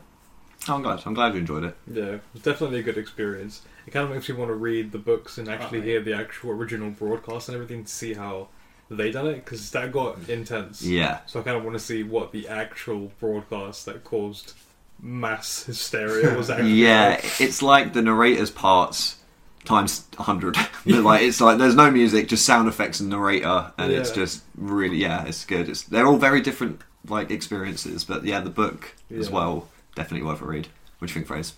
[0.69, 1.03] I'm glad.
[1.05, 1.77] I'm glad you enjoyed it.
[1.87, 3.63] Yeah, it's definitely a good experience.
[3.87, 6.15] It kind of makes me want to read the books and actually Oh, hear the
[6.15, 8.49] actual original broadcast and everything to see how
[8.91, 10.83] they done it because that got intense.
[10.83, 11.21] Yeah.
[11.27, 14.55] So I kind of want to see what the actual broadcast that caused
[15.01, 16.75] mass hysteria was actually.
[16.75, 17.41] Yeah, like.
[17.41, 19.17] it's like the narrator's parts
[19.65, 20.57] times 100.
[20.87, 24.99] like it's like there's no music, just sound effects and narrator, and it's just really
[24.99, 25.69] yeah, it's good.
[25.69, 30.43] It's they're all very different like experiences, but yeah, the book as well definitely worth
[30.43, 30.69] a read.
[30.99, 31.55] What do you think, Phrase?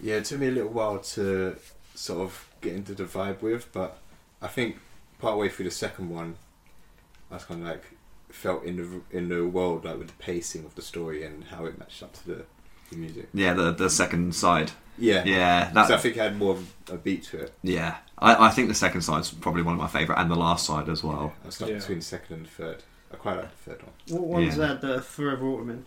[0.00, 1.56] Yeah, it took me a little while to
[1.94, 3.98] sort of get into the vibe with, but
[4.42, 4.78] I think
[5.20, 6.36] partway through the second one,
[7.30, 7.84] I was kind of like
[8.30, 11.64] felt in the in the world like with the pacing of the story and how
[11.66, 12.44] it matched up to the,
[12.90, 13.28] the music.
[13.34, 14.72] Yeah, the the second side.
[15.00, 17.54] Yeah, Yeah, So I think it had more of a beat to it.
[17.62, 17.98] yeah.
[18.18, 20.88] I, I think the second side's probably one of my favourite, and the last side
[20.88, 21.34] as well.
[21.46, 21.76] I stuck Yeah.
[21.76, 22.82] between the second and the third.
[23.12, 23.92] I quite like the third one.
[24.08, 24.66] What one's Yeah.
[24.66, 24.80] that?
[24.80, 25.86] The Forever Autumn.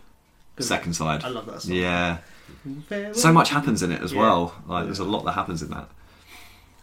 [0.58, 1.24] Second side.
[1.24, 1.72] I love that song.
[1.74, 2.18] Yeah,
[3.12, 4.20] so much happens in it as Yeah.
[4.20, 4.54] well.
[4.66, 5.88] Like, there's a lot that happens in that.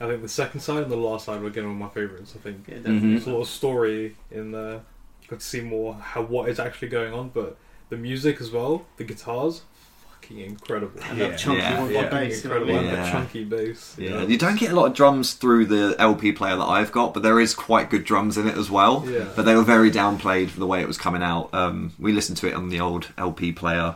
[0.02, 2.34] I think the second side and the last side were again one of my favourites.
[2.36, 3.00] I think Yeah, definitely.
[3.10, 3.12] Mhm.
[3.16, 4.82] there's a lot of story in there.
[5.28, 7.58] Got to see more how what is actually going on, but
[7.90, 9.62] the music as well, the guitars,
[10.22, 11.00] fucking incredible.
[11.10, 11.28] And Yeah.
[11.30, 11.82] that chunky Yeah.
[11.82, 12.10] one Yeah.
[12.10, 12.44] bass.
[12.44, 13.06] you know what I incredible, Yeah.
[13.06, 13.96] the chunky bass.
[13.98, 17.14] Yeah, you don't get a lot of drums through the LP player that I've got,
[17.14, 19.06] but there is quite good drums in it as well.
[19.08, 19.26] Yeah.
[19.36, 21.50] But they were very downplayed for the way it was coming out.
[21.54, 23.96] Um, we listened to it on the old LP player,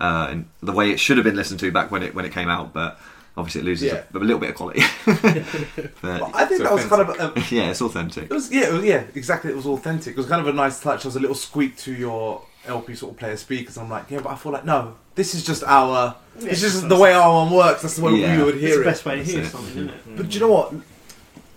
[0.00, 2.32] uh, and the way it should have been listened to back when it when it
[2.32, 2.98] came out, but
[3.40, 4.02] obviously it loses Yeah.
[4.14, 4.82] a, a little bit of quality.
[5.06, 8.24] But but I think It's that was kind of a, yeah, it's authentic.
[8.24, 9.50] It was yeah, it was, yeah, exactly.
[9.50, 10.12] It was authentic.
[10.12, 11.02] It was kind of a nice touch.
[11.02, 13.76] There was a little squeak to your LP sort of player speakers.
[13.78, 16.14] I'm like, yeah, but I feel like no, this is just our.
[16.36, 17.82] This is just the way our one works.
[17.82, 18.36] That's the way Yeah.
[18.38, 19.52] we would hear It's hear the best way to hear That's it.
[19.52, 20.16] something, isn't it?
[20.16, 20.74] But do you know what?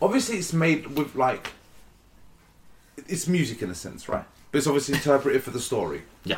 [0.01, 1.51] Obviously, it's made with like.
[3.07, 4.25] It's music in a sense, right?
[4.51, 6.03] But it's obviously interpreted for the story.
[6.25, 6.37] Yeah.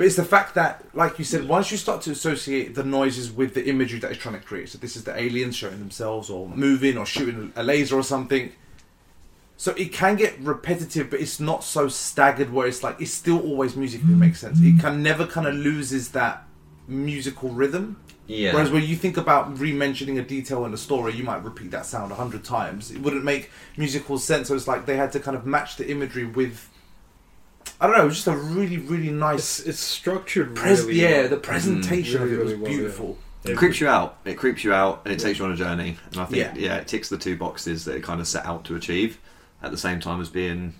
[0.00, 3.30] But it's the fact that, like you said, once you start to associate the noises
[3.30, 6.30] with the imagery that it's trying to create, so this is the aliens showing themselves
[6.30, 8.50] or moving or shooting a laser or something.
[9.58, 13.42] So it can get repetitive, but it's not so staggered where it's like it's still
[13.42, 14.00] always music.
[14.00, 16.44] If it makes sense, it can never kind of loses that
[16.88, 18.00] musical rhythm.
[18.26, 18.54] Yeah.
[18.54, 21.84] Whereas when you think about re-mentioning a detail in a story, you might repeat that
[21.84, 22.90] sound a hundred times.
[22.90, 24.48] It wouldn't make musical sense.
[24.48, 26.69] So it's like they had to kind of match the imagery with.
[27.80, 28.02] I don't know.
[28.02, 29.58] It was just a really, really nice.
[29.60, 31.28] It's, it's structured Pres- really yeah, well.
[31.30, 32.76] the presentation Really, of it was really well, yeah.
[32.78, 33.18] beautiful.
[33.44, 34.18] It creeps you out.
[34.26, 35.96] It creeps you out, and it takes you on a journey.
[36.12, 36.54] And I think, Yeah.
[36.56, 36.76] yeah.
[36.76, 39.18] it ticks the two boxes that it kind of set out to achieve,
[39.62, 40.74] at the same time as being,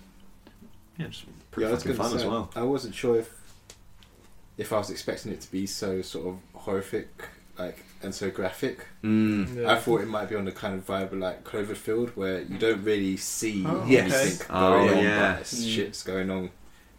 [0.97, 2.51] yeah, just pretty Yeah, fucking fun say, as well.
[2.55, 3.31] I wasn't sure if
[4.57, 7.07] if I was expecting it to be so sort of horrific,
[7.57, 8.85] like and so graphic.
[9.03, 9.55] Mm.
[9.63, 9.71] Yeah.
[9.71, 12.57] I thought it might be on the kind of vibe of like Cloverfield, where you
[12.59, 14.43] don't really see Oh, anything yes.
[14.43, 15.31] going Oh, on, yeah.
[15.33, 16.51] but it's shit's going on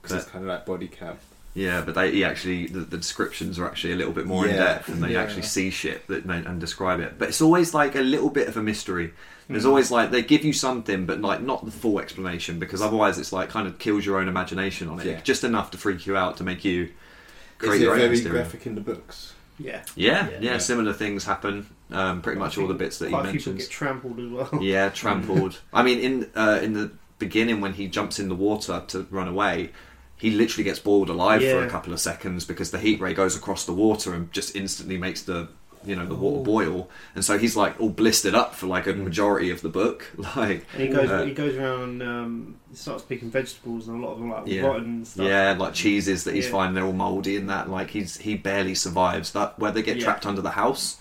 [0.03, 1.17] because it's kind of like body cam.
[1.55, 4.57] Yeah, but they he actually the, the descriptions are actually a little bit more in
[4.57, 5.23] depth, and they Yeah.
[5.23, 7.19] actually see shit that and and describe it.
[7.19, 9.13] But it's always like a little bit of a mystery.
[9.49, 9.69] There's Mm.
[9.69, 13.33] always like they give you something, but like not the full explanation because otherwise it's
[13.35, 15.07] like kind of kills your own imagination on it.
[15.07, 15.21] Yeah.
[15.21, 16.89] Just enough to freak you out to make you
[17.59, 18.31] create Is it your own very mystery.
[18.33, 19.35] graphic in the books?
[19.59, 19.83] Yeah.
[19.95, 20.59] Yeah, yeah, Yeah.
[20.59, 21.67] similar things happen.
[21.91, 23.69] Um, pretty much all the bits that he Quite a few people mentions.
[23.69, 24.63] get trampled as well.
[24.63, 25.59] Yeah, trampled.
[25.75, 29.29] I mean, in uh, in the beginning when he jumps in the water to run
[29.29, 29.71] away,
[30.23, 33.35] he literally gets boiled alive for a couple of seconds because the heat ray goes
[33.37, 35.49] across the water and just instantly makes the
[35.85, 38.93] you know the water boil, and so he's like all blistered up for like a
[38.93, 39.99] majority of the book.
[40.37, 42.01] Like, And he goes, Uh, he goes around.
[42.03, 44.63] Um, starts picking vegetables, and a lot of them like Yeah.
[44.63, 45.27] rotten stuff.
[45.27, 46.53] yeah, like cheeses that he's Yeah.
[46.53, 47.69] finding they're all mouldy and that.
[47.69, 49.33] Like he's he barely survives.
[49.33, 50.05] That where they get Yeah.
[50.05, 50.99] trapped under the house.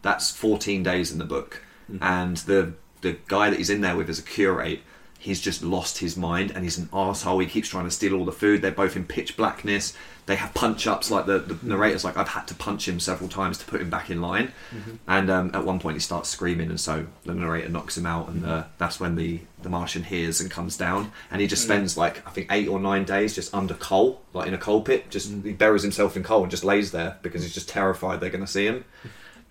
[0.00, 1.60] That's 14 days in the book,
[1.90, 2.02] Mm-hmm.
[2.02, 4.80] and the the guy that he's in there with is a curate.
[5.22, 7.38] He's just lost his mind, and he's an asshole.
[7.38, 8.60] He keeps trying to steal all the food.
[8.60, 9.96] They're both in pitch blackness.
[10.26, 11.12] They have punch ups.
[11.12, 13.88] Like the, the narrator's like, I've had to punch him several times to put him
[13.88, 14.52] back in line.
[14.74, 14.94] Mm-hmm.
[15.06, 18.30] And um, at one point, he starts screaming, and so the narrator knocks him out,
[18.30, 21.96] and uh, that's when the the Martian hears and comes down, and he just spends
[21.96, 25.08] like I think eight or nine days just under coal, like in a coal pit.
[25.08, 28.30] Just he buries himself in coal and just lays there because he's just terrified they're
[28.30, 28.84] going to see him.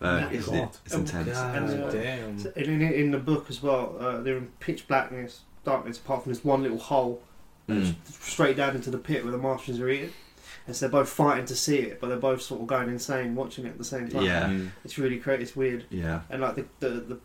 [0.01, 0.47] Uh, Oh, it's,
[0.85, 1.37] it's intense.
[1.37, 2.37] And, uh, damn.
[2.55, 6.31] In, in, in the book as well, uh, they're in pitch blackness, darkness, apart from
[6.33, 7.21] this one little hole
[7.67, 7.95] that's Mm.
[8.23, 10.11] straight down into the pit where the Martians are eating.
[10.67, 13.35] And so they're both fighting to see it, but they're both sort of going insane
[13.35, 14.23] watching it at the same time.
[14.23, 14.69] Yeah, Mm.
[14.85, 15.85] It's really great, it's weird.
[15.89, 16.21] yeah.
[16.29, 17.19] And like the, the, the,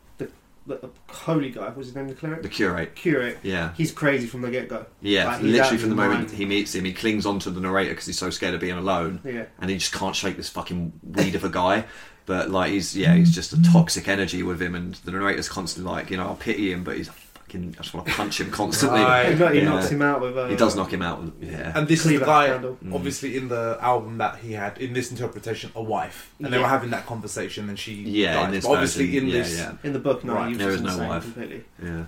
[0.66, 2.42] the, the holy guy, what's his name the cleric?
[2.42, 2.94] The curate.
[2.96, 3.38] Curate.
[3.42, 4.86] Yeah, He's crazy from the get go.
[5.00, 5.26] yeah.
[5.26, 8.06] Like, Literally from the his moment he meets him, he clings onto the narrator because
[8.06, 9.20] he's so scared of being alone.
[9.24, 9.44] Yeah.
[9.60, 11.84] and he just can't shake this fucking weed of a guy.
[12.26, 15.92] But like he's yeah, he's just a toxic energy with him, and the narrator's constantly
[15.92, 17.08] like, you know, I'll pity him, but he's
[17.56, 19.00] a fucking, I just want to punch him constantly.
[19.00, 19.28] Right.
[19.30, 19.64] He, kno- he Yeah.
[19.64, 20.36] knocks him out with.
[20.36, 21.22] Uh, He does knock him out.
[21.40, 22.78] Yeah, And this is Cleaver the guy, handle.
[22.84, 22.94] Mm.
[22.94, 26.32] obviously, in the album that he had, in this interpretation, a wife.
[26.38, 26.62] And they Yeah.
[26.64, 28.34] were having that conversation, and she yeah.
[28.34, 28.44] died.
[28.46, 29.58] In this But obviously, version, in yeah, this.
[29.58, 31.22] yeah, In the book, no, Right, he was there just is no insane wife.
[31.22, 31.64] completely.
[31.82, 32.04] yeah.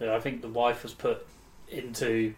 [0.00, 1.26] Yeah, I think the wife was put
[1.68, 2.34] into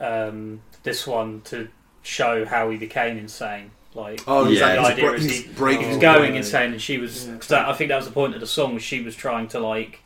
[0.00, 1.68] um, this one to
[2.02, 3.70] show how he became insane.
[3.94, 5.82] Like, Oh, he's yeah, like- he's, the idea bre- is he's he- breaking.
[5.82, 6.34] he was Oh, going right.
[6.36, 7.26] insane, and she was.
[7.26, 7.36] Yeah.
[7.36, 8.74] Cause that, I think that was the point of the song.
[8.74, 10.02] Was she was trying to like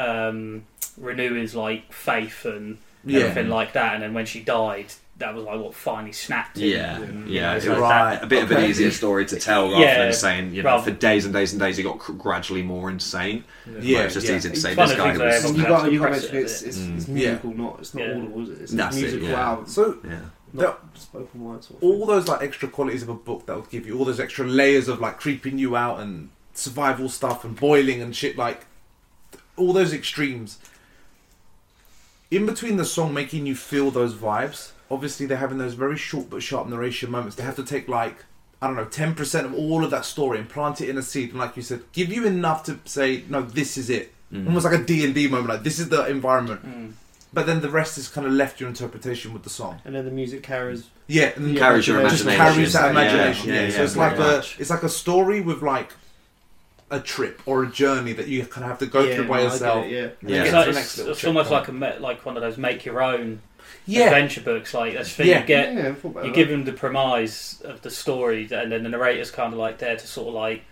[0.00, 0.64] um,
[0.98, 3.20] renew his like faith and Yeah.
[3.20, 4.86] everything like that, and then when she died,
[5.18, 6.68] that was like what finally snapped him.
[6.70, 8.14] Yeah, And, yeah, you know, so Right.
[8.14, 10.70] that- a bit of an easier story to tell rather Yeah, than saying you know
[10.70, 13.44] rather- for days and days and days he got cr- gradually more insane.
[13.80, 14.36] Yeah, Where it's just yeah.
[14.36, 15.34] easy to say this guy things was.
[15.34, 15.68] have And on you Yeah.
[15.68, 16.96] got you got to Suppress mention it, it's, it's, Mm.
[16.96, 17.14] it's Yeah.
[17.14, 18.14] musical, not it's not Yeah.
[18.16, 18.42] audible.
[18.42, 18.62] Is it?
[18.62, 19.48] It's That's a it, musical yeah.
[19.48, 20.18] album, So, Yeah,
[20.54, 21.64] not spoken word.
[21.64, 24.04] Sort of all those like extra qualities of a book that would give you all
[24.06, 28.36] those extra layers of like creeping you out and survival stuff and boiling and shit
[28.38, 28.66] like
[29.60, 30.58] all those extremes
[32.30, 36.30] in between the song making you feel those vibes obviously they're having those very short
[36.30, 38.24] but sharp narration moments they have to take like
[38.62, 41.30] i don't know 10% of all of that story and plant it in a seed
[41.30, 44.46] and like you said give you enough to say no this is it Mm.
[44.46, 46.92] almost like a d&d moment like this is the environment Mm.
[47.34, 50.04] but then the rest is kind of left your interpretation with the song And then
[50.04, 50.84] the music carries.
[51.08, 52.26] yeah and Yeah, carries your imagination.
[52.28, 53.48] just carries that imagination.
[53.48, 54.56] yeah, Yeah, yeah, so it's very like much.
[54.56, 55.90] a it's like a story with like
[56.90, 59.38] a trip or a journey that you kind of have to go yeah, through by
[59.38, 59.86] no, yourself.
[59.86, 60.28] it, yeah.
[60.28, 60.44] Yeah.
[60.44, 61.80] Get It's, to like, the it's, it's almost checkpoint.
[61.80, 63.40] like a like one of those make your own
[63.86, 64.74] Yeah, adventure books.
[64.74, 65.40] Like that's the thing Yeah.
[65.40, 65.74] you get.
[65.74, 66.36] yeah, I thought about you that.
[66.36, 69.96] give them the premise of the story, and then the narrator's kind of like there
[69.96, 70.62] to sort of like,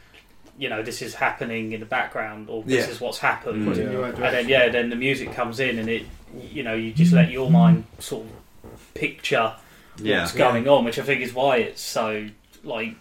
[0.59, 2.91] you know, this is happening in the background, or this Yeah.
[2.93, 3.63] is what's happened.
[3.63, 3.69] Mm.
[3.69, 6.03] Put it in the right And then yeah, then the music comes in, and it,
[6.51, 8.27] you know, you just let your mind sort
[8.65, 9.55] of picture
[10.03, 12.27] yeah, what's going on, which I think is why it's so
[12.65, 12.95] like,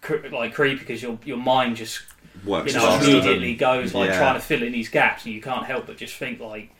[0.00, 2.02] cre- like creepy because your your mind just
[2.44, 4.18] works you know faster than- immediately goes like yeah.
[4.18, 6.70] trying to fill in these gaps, and you can't help but just think like,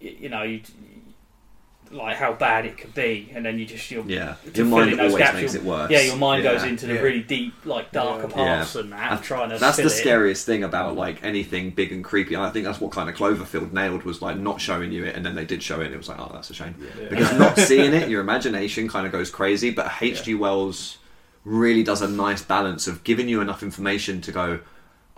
[0.00, 0.60] you know, you,
[1.90, 4.98] like how bad it could be, and then you just you're Yeah, to your mind
[4.98, 5.90] always gaps, makes it worse.
[5.90, 6.54] yeah, your mind Yeah.
[6.54, 7.00] goes into the Yeah.
[7.00, 8.34] really deep, like darker Yeah.
[8.56, 9.58] parts and that, And trying to.
[9.58, 9.98] That's fill the it.
[9.98, 12.34] scariest thing about like anything big and creepy.
[12.34, 15.14] And I think that's what kind of Cloverfield nailed was like not showing you it,
[15.14, 16.74] and then they did show it, and it was like, oh, that's a shame.
[17.10, 19.70] Because not seeing it, your imagination kind of goes crazy.
[19.70, 20.34] But H.G.
[20.34, 20.98] Wells
[21.44, 24.60] really does a nice balance of giving you enough information to go,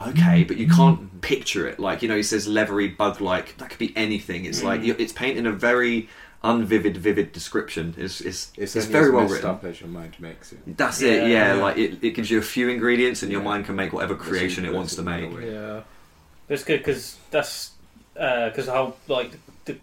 [0.01, 1.20] okay, but you can't mm.
[1.20, 1.78] picture it.
[1.78, 3.57] Like you know, he says leathery bug-like.
[3.59, 4.44] That could be anything.
[4.44, 4.99] It's like mm.
[4.99, 6.09] it's painting a very
[6.44, 7.94] unvivid, vivid description.
[7.97, 9.49] It's it's, It's, it's, very well written.
[9.51, 10.76] up as your mind makes it.
[10.76, 11.22] That's it.
[11.22, 11.28] Yeah.
[11.28, 11.62] Yeah, Yeah.
[11.62, 14.64] like it, it gives you a few ingredients, and your mind can make whatever creation
[14.64, 15.30] it wants to make.
[15.40, 15.82] Yeah.
[16.47, 17.72] But it's good because that's
[18.18, 19.32] uh, because the whole like
[19.64, 19.78] the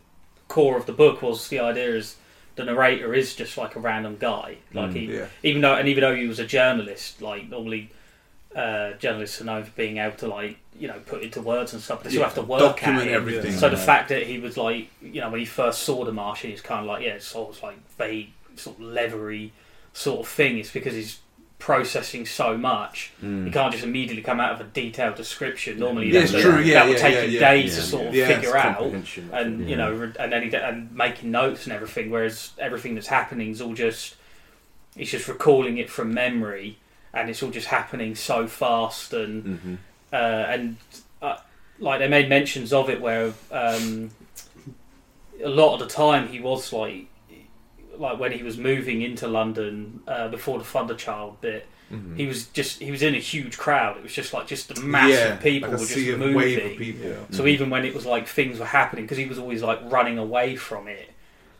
[0.47, 2.16] core of the book was the idea is
[2.55, 4.57] the narrator is just like a random guy.
[4.74, 4.95] Like Mm.
[4.95, 7.89] he, yeah, even though and even though he was a journalist, like normally
[8.56, 11.82] uh, journalists are known for being able to like you know put into words and
[11.82, 11.99] stuff.
[11.99, 13.14] But they still have to work document at it.
[13.14, 13.51] everything.
[13.51, 16.51] So the fact that he was like, you know, when he first saw the Martian,
[16.51, 19.51] he's kind of like, yeah, it's sort of like vague, sort of leathery
[19.93, 20.58] sort of thing.
[20.58, 21.20] It's because he's
[21.60, 23.14] processing so much.
[23.24, 23.45] Mm.
[23.45, 25.80] You can't just immediately come out of a detailed description.
[25.80, 27.39] Normally, Yeah, that's it's true, yeah, that would yeah, take yeah, a yeah.
[27.39, 27.64] day Yeah.
[27.76, 28.82] to sort of Yeah, figure out
[29.32, 32.10] and you know, and then he, and making notes and everything.
[32.12, 34.16] Whereas everything that's happening is all just
[34.95, 36.78] he's just recalling it from memory,
[37.14, 39.78] and it's all just happening so fast and Mhm.
[40.11, 40.16] uh,
[40.53, 40.78] and
[41.22, 41.38] uh,
[41.80, 44.09] like they made mentions of it where um,
[45.43, 47.07] a lot of the time he was like
[47.97, 51.68] like when he was moving into London uh, before the Thunderchild bit.
[51.91, 52.18] Mhm.
[52.18, 53.97] He was just he was in a huge crowd.
[53.97, 56.34] It was just like just a mass yeah, of people like a were just moving.
[56.34, 57.09] wave of people.
[57.11, 57.16] Yeah.
[57.30, 60.18] So even when it was like things were happening, because he was always like running
[60.18, 61.11] away from it,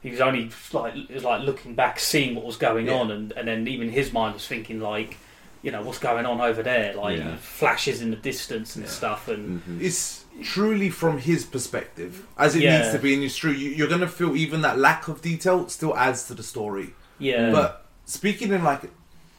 [0.02, 2.94] he was only like was like looking back, seeing what was going Yeah.
[2.96, 5.18] on, and and then even his mind was thinking like,
[5.64, 7.38] you know, what's going on over there, like Yeah.
[7.38, 8.92] flashes in the distance and Yeah.
[8.92, 9.82] stuff, and Mhm.
[9.82, 12.80] It's truly from his perspective, as it Yeah.
[12.80, 13.52] needs to be, and it's true.
[13.52, 16.94] You, you're going to feel even that lack of detail still adds to the story.
[17.18, 18.82] yeah, But speaking in like,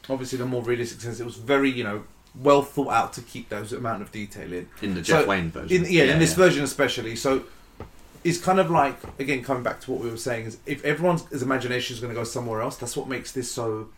[0.08, 2.04] obviously the more realistic sense, it was very you know
[2.40, 4.66] well thought out to keep those amount of detail in.
[4.82, 5.84] in the So, Jeff Wayne version.
[5.84, 7.14] In, yeah, in this version especially.
[7.16, 7.42] So
[8.24, 11.24] it's kind of like again coming back to what we were saying is if everyone's
[11.42, 13.88] imagination is going to go somewhere else, that's what makes this so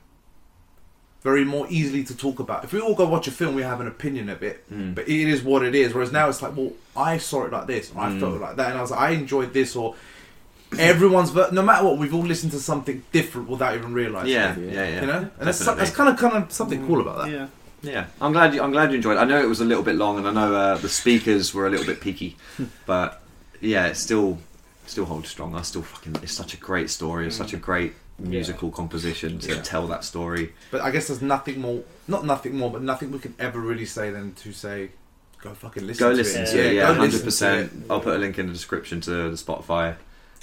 [1.23, 2.63] very more easily to talk about.
[2.65, 4.95] If we all go watch a film, we have an opinion of it, Mm.
[4.95, 5.93] but it is what it is.
[5.93, 8.21] Whereas now it's like, well, I saw it like this, or I Mm.
[8.21, 9.95] felt it like that, and I was like, I enjoyed this, or
[10.79, 14.33] everyone's ver- no matter what, we've all listened to something different without even realizing.
[14.33, 15.85] yeah, it, yeah, yeah, You know, and that's, Definitely.
[15.85, 17.31] that's kind of kind of something cool about that.
[17.33, 17.47] Yeah.
[17.83, 18.63] Yeah, I'm glad you.
[18.63, 19.17] I'm glad you enjoyed.
[19.17, 19.21] it.
[19.21, 21.67] I know it was a little bit long, and I know uh, the speakers were
[21.67, 22.37] a little bit peaky,
[22.87, 23.23] but
[23.61, 24.39] yeah, it still
[24.87, 25.55] still holds strong.
[25.55, 26.17] I still fucking.
[26.23, 27.27] It's such a great story.
[27.29, 29.63] It's such a great musical composition to Yeah.
[29.63, 30.53] tell that story.
[30.71, 33.85] But I guess there's nothing more, not nothing more, but nothing we can ever really
[33.87, 34.91] say than to say,
[35.43, 36.47] go fucking listen Go to listen it.
[36.47, 36.75] to it.
[36.75, 37.73] Yeah, hundred listen percent.
[37.73, 37.91] it.
[37.91, 39.97] I'll put a link in the description to the Spotify.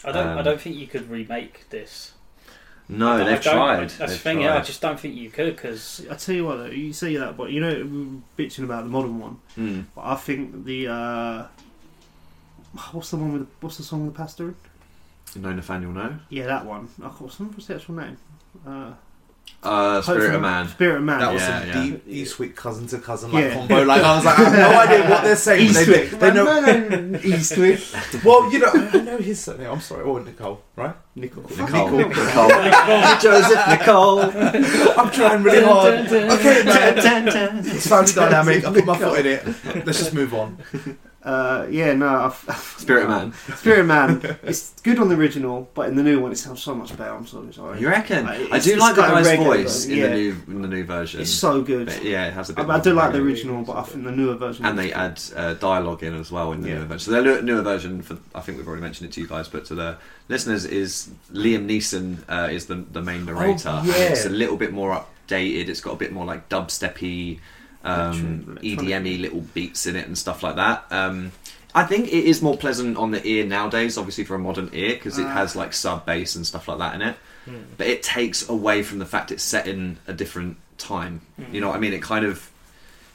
[0.05, 2.11] I don't I um, don't think you could remake this.
[2.89, 3.79] No, I they've don't- tried.
[3.89, 4.41] That's the They've thing.
[4.41, 7.15] Yeah, I just don't think you could because I tell you what, though, you say
[7.15, 9.37] that, but you know, we were bitching about the modern one.
[9.57, 9.85] Mm.
[9.95, 11.45] But I think the uh,
[12.91, 14.47] what's the one with the, what's the song with the pastor?
[14.49, 14.55] in?
[15.35, 16.15] No, Nathaniel, no.
[16.29, 16.87] Yeah, that one.
[16.99, 18.17] I can't what's what's the actual name?
[18.65, 18.93] Uh,
[19.61, 20.67] Uh, Spirit of Man.
[20.69, 21.19] Spirit of Man.
[21.19, 21.83] That was Yeah, some yeah.
[21.83, 23.53] deep Eastwick cousin to cousin like Yeah.
[23.55, 23.83] combo.
[23.83, 25.73] Like I was like, I have no idea what they're saying.
[25.73, 26.45] but They, they, they know.
[27.19, 28.23] Eastwick.
[28.23, 29.71] Well, you know, I know his surname.
[29.71, 30.03] I'm sorry.
[30.05, 30.95] Oh, Nicole, right?
[31.15, 31.43] Nicole.
[31.43, 31.89] Nicole.
[31.97, 31.97] Nicole.
[31.97, 32.49] Nicole.
[33.23, 34.19] Joseph Nicole.
[34.99, 35.93] I'm trying really hard.
[36.11, 37.59] Okay, man.
[37.65, 38.65] It's family dynamic.
[38.65, 39.85] I put my foot in it.
[39.85, 40.57] Let's just move on.
[41.23, 42.35] Uh, yeah, no, I've,
[42.77, 43.33] Spirit Man.
[43.55, 44.37] Spirit Man.
[44.43, 47.13] It's good on the original, but in the new one, it sounds so much better.
[47.13, 47.53] I'm sorry.
[47.53, 47.79] sorry.
[47.79, 48.25] You reckon?
[48.25, 50.07] Like, I do like the guy's voice in yeah.
[50.07, 51.21] the new in the new version.
[51.21, 51.87] It's so good.
[51.87, 52.65] But yeah, it has a bit.
[52.65, 54.65] I more do like the original, but I think the newer version.
[54.65, 54.97] and they good.
[54.97, 56.75] add uh, dialogue in as well in the Yeah.
[56.75, 56.99] newer version.
[56.99, 59.47] So the newer- newer version, for I think we've already mentioned it to you guys,
[59.47, 59.97] but to the
[60.27, 63.69] listeners, is Liam Neeson uh, is the the main narrator.
[63.69, 64.09] Oh, yeah.
[64.09, 64.91] It's a little bit more
[65.29, 65.69] updated.
[65.69, 67.39] It's got a bit more like dubsteppy,
[67.83, 70.85] um, EDM-y little beats in it and stuff like that.
[70.91, 71.31] Um,
[71.75, 74.93] I think it is more pleasant on the ear nowadays, obviously for a modern ear,
[74.93, 75.29] because it Ah.
[75.33, 77.15] has like sub bass and stuff like that in it.
[77.77, 81.21] But it takes away from the fact it's set in a different time.
[81.51, 81.93] You know what I mean?
[81.93, 82.49] It kind of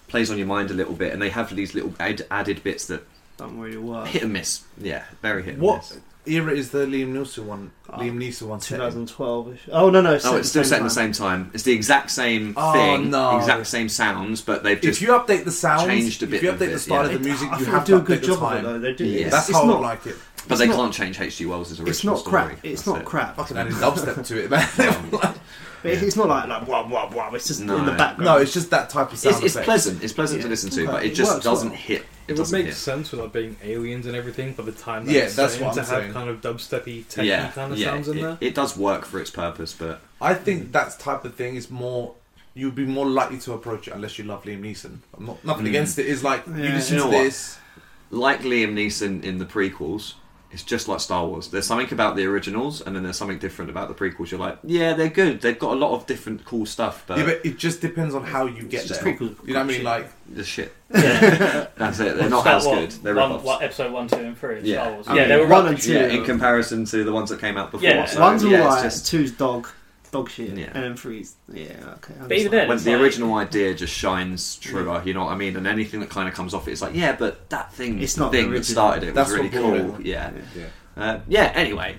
[0.08, 2.86] plays on your mind a little bit, and they have these little ad- added bits
[2.88, 3.04] that
[3.38, 4.08] Don't really work.
[4.08, 4.62] hit and miss.
[4.76, 5.98] Yeah, very hit and What miss.
[6.29, 7.72] Era is the Liam Neeson one?
[7.89, 9.61] Oh, Liam Neeson one 2012 ish.
[9.72, 10.18] Oh no no!
[10.24, 11.51] Oh, it's still set in the same time.
[11.55, 13.39] It's the exact same Oh, thing, no.
[13.39, 16.37] exact same sounds, but they've just If you update the sounds, changed a bit.
[16.37, 17.14] if you update the style yeah.
[17.16, 18.79] of the music, I you have to do a good job of it though.
[18.79, 19.05] They do.
[19.07, 19.31] Yes.
[19.33, 20.16] That's it's how I not, like it.
[20.49, 21.47] but they not- can't change H.G.
[21.47, 21.91] Wells' original story.
[21.91, 22.31] It's not story.
[22.31, 22.64] crap.
[22.64, 23.05] It's That's not it.
[23.07, 23.37] crap.
[23.37, 25.35] Fucking added dubstep to it, man.
[25.83, 27.31] But it's not like like blah blah blah.
[27.35, 27.76] It's just No.
[27.79, 28.24] in the background.
[28.24, 30.03] no, it's just that type of sound It's, it's pleasant.
[30.03, 30.93] It's pleasant to listen to, Okay.
[30.93, 31.79] but it It just works doesn't well.
[31.79, 32.01] hit.
[32.01, 32.74] It, It would doesn't make hit.
[32.74, 35.79] sense with like being aliens and everything by the time that Yeah, it's that's what
[35.79, 37.87] I'm to have kind of dubsteppy, techy Yeah, kind of yeah.
[37.93, 38.39] sounds in it, there.
[38.41, 42.14] it does work for its purpose, but I think that type of thing is more.
[42.55, 44.99] You'd be more likely to approach it unless you love Liam Neeson.
[45.16, 45.68] I'm not nothing Mm.
[45.68, 46.07] against it.
[46.07, 46.74] Is like you Yeah.
[46.74, 47.22] listen You know to what?
[47.24, 47.59] this.
[48.11, 50.14] like Liam Neeson in the prequels,
[50.51, 51.49] it's just like Star Wars.
[51.49, 54.30] There's something about the originals, and then there's something different about the prequels.
[54.30, 55.40] You're like, yeah, they're good.
[55.42, 58.24] They've got a lot of different cool stuff, but, yeah, but it just depends on
[58.24, 59.14] how you get It's just there.
[59.16, 59.30] cool.
[59.44, 59.84] You know what I mean?
[59.84, 60.74] Like the shit.
[60.94, 62.16] yeah, That's it.
[62.16, 62.90] They're not Start as what, good.
[63.03, 64.59] They're one, what, episode one, two, and three.
[64.59, 64.82] of Yeah.
[64.84, 65.09] Star Wars.
[65.09, 65.86] I yeah, mean, they were one rubbish.
[65.86, 66.01] and two.
[66.16, 67.86] Yeah, in comparison to the ones that came out before.
[67.86, 68.07] Yeah.
[68.07, 68.84] So, One's yeah, alright.
[68.86, 69.68] it's just Two's dog,
[70.11, 70.66] dog shit, Yeah.
[70.74, 71.34] and then freeze.
[71.52, 71.64] yeah
[71.96, 72.14] okay.
[72.20, 72.52] I But even understand.
[72.52, 75.02] then- when the like- original idea just shines truer.
[75.04, 75.56] You know what I mean?
[75.56, 78.14] And anything that kind of comes off it is like, yeah, but that thing, It's
[78.14, 80.00] the not the thing that started it That's was really what brought cool.
[80.00, 80.06] it.
[80.06, 80.30] Yeah.
[80.56, 80.64] Yeah.
[80.96, 81.52] Uh, yeah.
[81.54, 81.96] Anyway,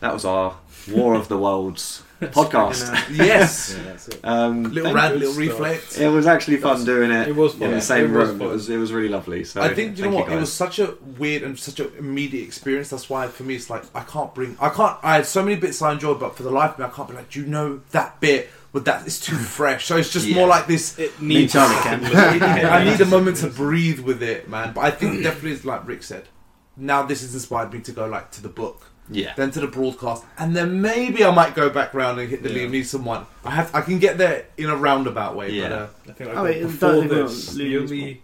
[0.00, 0.56] that was our
[0.90, 3.10] War of the Worlds podcast.
[3.14, 3.74] Yes.
[3.76, 4.20] Yeah, that's it.
[4.24, 5.48] Um, little thank- rant, little stuff.
[5.48, 5.98] reflect.
[5.98, 7.28] It was actually fun doing it.
[7.28, 7.62] It was fun.
[7.68, 8.38] in the same it room.
[8.38, 8.48] fun.
[8.48, 9.44] It was it was really lovely.
[9.44, 11.92] So I think you know thank what it was such a weird and such an
[11.98, 12.90] immediate experience.
[12.90, 15.56] That's why for me it's like I can't bring I can't I had so many
[15.56, 17.46] bits I enjoyed, but for the life of me I can't be like, do you
[17.46, 19.84] know that bit with that it's too fresh.
[19.86, 20.36] So it's just Yeah.
[20.36, 20.98] more like this.
[20.98, 22.02] It needs Charlie a can.
[22.04, 22.42] second look.
[22.72, 24.72] I need a moment to breathe with it, man.
[24.72, 26.28] But I think definitely, it's like Rick said,
[26.76, 29.34] now this has inspired me to go like to the book, Yeah.
[29.36, 32.50] then to the broadcast, and then maybe I might go back round and hit the
[32.50, 32.66] Yeah.
[32.66, 33.26] Liam Neeson one.
[33.44, 35.50] I have I can get there in a roundabout way.
[35.50, 35.68] Yeah.
[35.68, 38.22] But, uh, I think like Oh, wait, before this, want the Luna's only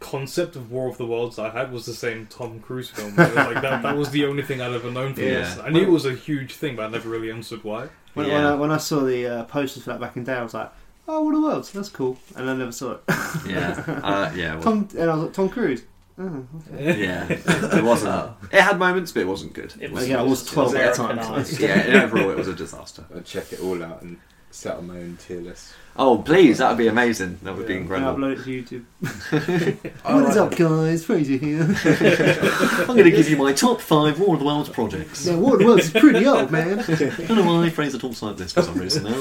[0.00, 3.12] concept of War of the Worlds I had was the same Tom Cruise film.
[3.12, 5.30] It was like that, that was the only thing I'd ever known from Yeah.
[5.40, 5.58] this.
[5.58, 7.88] I knew it was a huge thing, but I never really understood why.
[8.14, 8.34] When, Yeah.
[8.34, 10.42] when, I, when I saw the uh, posters for that back in the day, I
[10.42, 10.70] was like,
[11.08, 13.00] "Oh, War of the Worlds, That's cool." And I never saw it.
[13.46, 13.82] Yeah.
[14.02, 14.54] Uh, yeah.
[14.54, 15.82] Well, Tom and I was like, "Tom Cruise."
[16.18, 17.02] Oh, okay.
[17.02, 17.26] yeah.
[17.28, 18.32] It wasn't.
[18.52, 19.72] It had moments, but it wasn't good.
[19.80, 21.44] It Well, yeah, I was 12 at the time.
[21.58, 21.68] Yeah.
[21.78, 23.04] and Overall, it was a disaster.
[23.14, 24.18] I'll check it all out and
[24.50, 25.72] set on my own tier list.
[25.94, 26.56] Oh, please!
[26.58, 27.38] That would be amazing.
[27.42, 27.80] That would be Yeah.
[27.80, 28.18] And incredible.
[28.18, 30.02] upload it to YouTube.
[30.04, 31.04] what is up, guys?
[31.04, 31.62] Fraser here.
[32.80, 35.26] I'm going to give you my top five War of the Worlds projects.
[35.26, 36.80] yeah, War of the Worlds is pretty old, man.
[36.80, 36.84] I
[37.26, 39.12] don't know why Fraser talks like this for some reason now.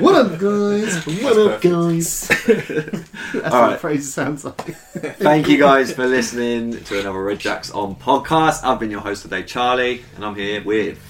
[0.00, 1.04] What up, guys?
[1.22, 2.28] What up, guys?
[2.28, 3.80] That's All what right.
[3.80, 4.76] Fraser sounds like.
[5.18, 8.62] Thank you guys for listening to another Red Jacks on podcast.
[8.62, 11.00] I've been your host today, Charlie, and I'm here with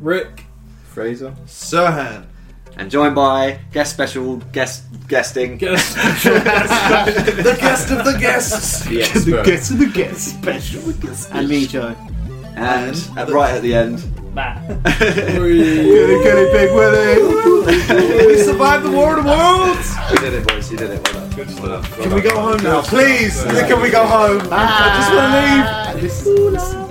[0.00, 0.44] Rick,
[0.92, 1.34] Fraser?
[1.46, 2.26] Sirhan.
[2.76, 5.56] And joined by guest special guest guesting.
[5.58, 5.94] guess
[6.24, 8.84] the guest of the guests.
[8.88, 10.32] The the guest of the guests.
[10.32, 11.28] Special guest.
[11.32, 11.94] And me, Joe.
[12.56, 14.02] And at right at the end,
[14.34, 14.66] Matt.
[14.84, 18.26] Get it, get it, Big Willie.
[18.26, 19.94] we survived the War of the Worlds.
[20.12, 20.70] you did it, boys.
[20.70, 21.02] You did it.
[21.12, 21.36] Well done.
[21.36, 21.98] good stuff.
[22.00, 23.42] Can we go home now, please?
[23.42, 24.40] Can we go home?
[24.52, 26.74] I just want to leave.
[26.78, 26.83] Ah,